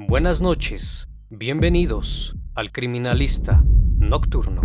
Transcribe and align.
Buenas 0.00 0.40
noches, 0.40 1.08
bienvenidos 1.28 2.36
al 2.54 2.70
Criminalista 2.70 3.64
Nocturno. 3.96 4.62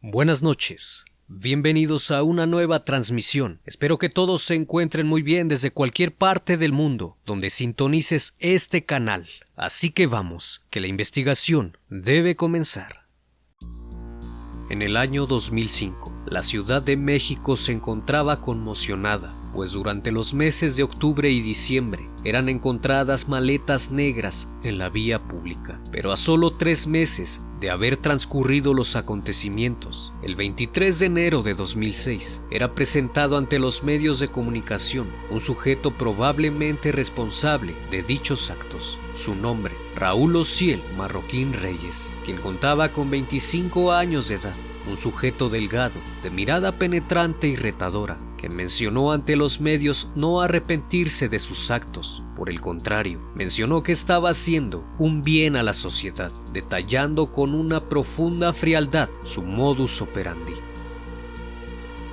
Buenas 0.00 0.42
noches, 0.42 1.04
bienvenidos 1.28 2.10
a 2.10 2.22
una 2.22 2.46
nueva 2.46 2.82
transmisión. 2.86 3.60
Espero 3.66 3.98
que 3.98 4.08
todos 4.08 4.40
se 4.40 4.54
encuentren 4.54 5.06
muy 5.06 5.20
bien 5.20 5.48
desde 5.48 5.70
cualquier 5.70 6.14
parte 6.14 6.56
del 6.56 6.72
mundo 6.72 7.18
donde 7.26 7.50
sintonices 7.50 8.36
este 8.38 8.80
canal. 8.80 9.28
Así 9.54 9.90
que 9.90 10.06
vamos, 10.06 10.62
que 10.70 10.80
la 10.80 10.86
investigación 10.86 11.76
debe 11.90 12.36
comenzar. 12.36 13.05
En 14.68 14.82
el 14.82 14.96
año 14.96 15.26
2005, 15.26 16.12
la 16.26 16.42
Ciudad 16.42 16.82
de 16.82 16.96
México 16.96 17.54
se 17.54 17.70
encontraba 17.70 18.40
conmocionada, 18.40 19.32
pues 19.54 19.70
durante 19.70 20.10
los 20.10 20.34
meses 20.34 20.74
de 20.76 20.82
octubre 20.82 21.30
y 21.30 21.40
diciembre 21.40 22.10
eran 22.24 22.48
encontradas 22.48 23.28
maletas 23.28 23.92
negras 23.92 24.50
en 24.64 24.78
la 24.78 24.88
vía 24.88 25.22
pública. 25.22 25.80
Pero 25.92 26.10
a 26.10 26.16
solo 26.16 26.50
tres 26.50 26.88
meses 26.88 27.44
de 27.60 27.70
haber 27.70 27.96
transcurrido 27.96 28.74
los 28.74 28.96
acontecimientos, 28.96 30.12
el 30.20 30.34
23 30.34 30.98
de 30.98 31.06
enero 31.06 31.42
de 31.44 31.54
2006 31.54 32.42
era 32.50 32.74
presentado 32.74 33.36
ante 33.36 33.60
los 33.60 33.84
medios 33.84 34.18
de 34.18 34.26
comunicación 34.26 35.06
un 35.30 35.40
sujeto 35.40 35.96
probablemente 35.96 36.90
responsable 36.90 37.76
de 37.92 38.02
dichos 38.02 38.50
actos. 38.50 38.98
Su 39.14 39.36
nombre, 39.36 39.75
Raúl 39.96 40.36
Ociel 40.36 40.82
Marroquín 40.94 41.54
Reyes, 41.54 42.12
quien 42.22 42.36
contaba 42.36 42.92
con 42.92 43.08
25 43.08 43.94
años 43.94 44.28
de 44.28 44.34
edad, 44.34 44.56
un 44.86 44.98
sujeto 44.98 45.48
delgado, 45.48 45.98
de 46.22 46.28
mirada 46.28 46.72
penetrante 46.72 47.48
y 47.48 47.56
retadora, 47.56 48.18
que 48.36 48.50
mencionó 48.50 49.10
ante 49.10 49.36
los 49.36 49.58
medios 49.62 50.10
no 50.14 50.42
arrepentirse 50.42 51.30
de 51.30 51.38
sus 51.38 51.70
actos. 51.70 52.22
Por 52.36 52.50
el 52.50 52.60
contrario, 52.60 53.22
mencionó 53.34 53.82
que 53.82 53.92
estaba 53.92 54.28
haciendo 54.28 54.84
un 54.98 55.24
bien 55.24 55.56
a 55.56 55.62
la 55.62 55.72
sociedad, 55.72 56.30
detallando 56.52 57.32
con 57.32 57.54
una 57.54 57.88
profunda 57.88 58.52
frialdad 58.52 59.08
su 59.22 59.44
modus 59.44 60.02
operandi. 60.02 60.56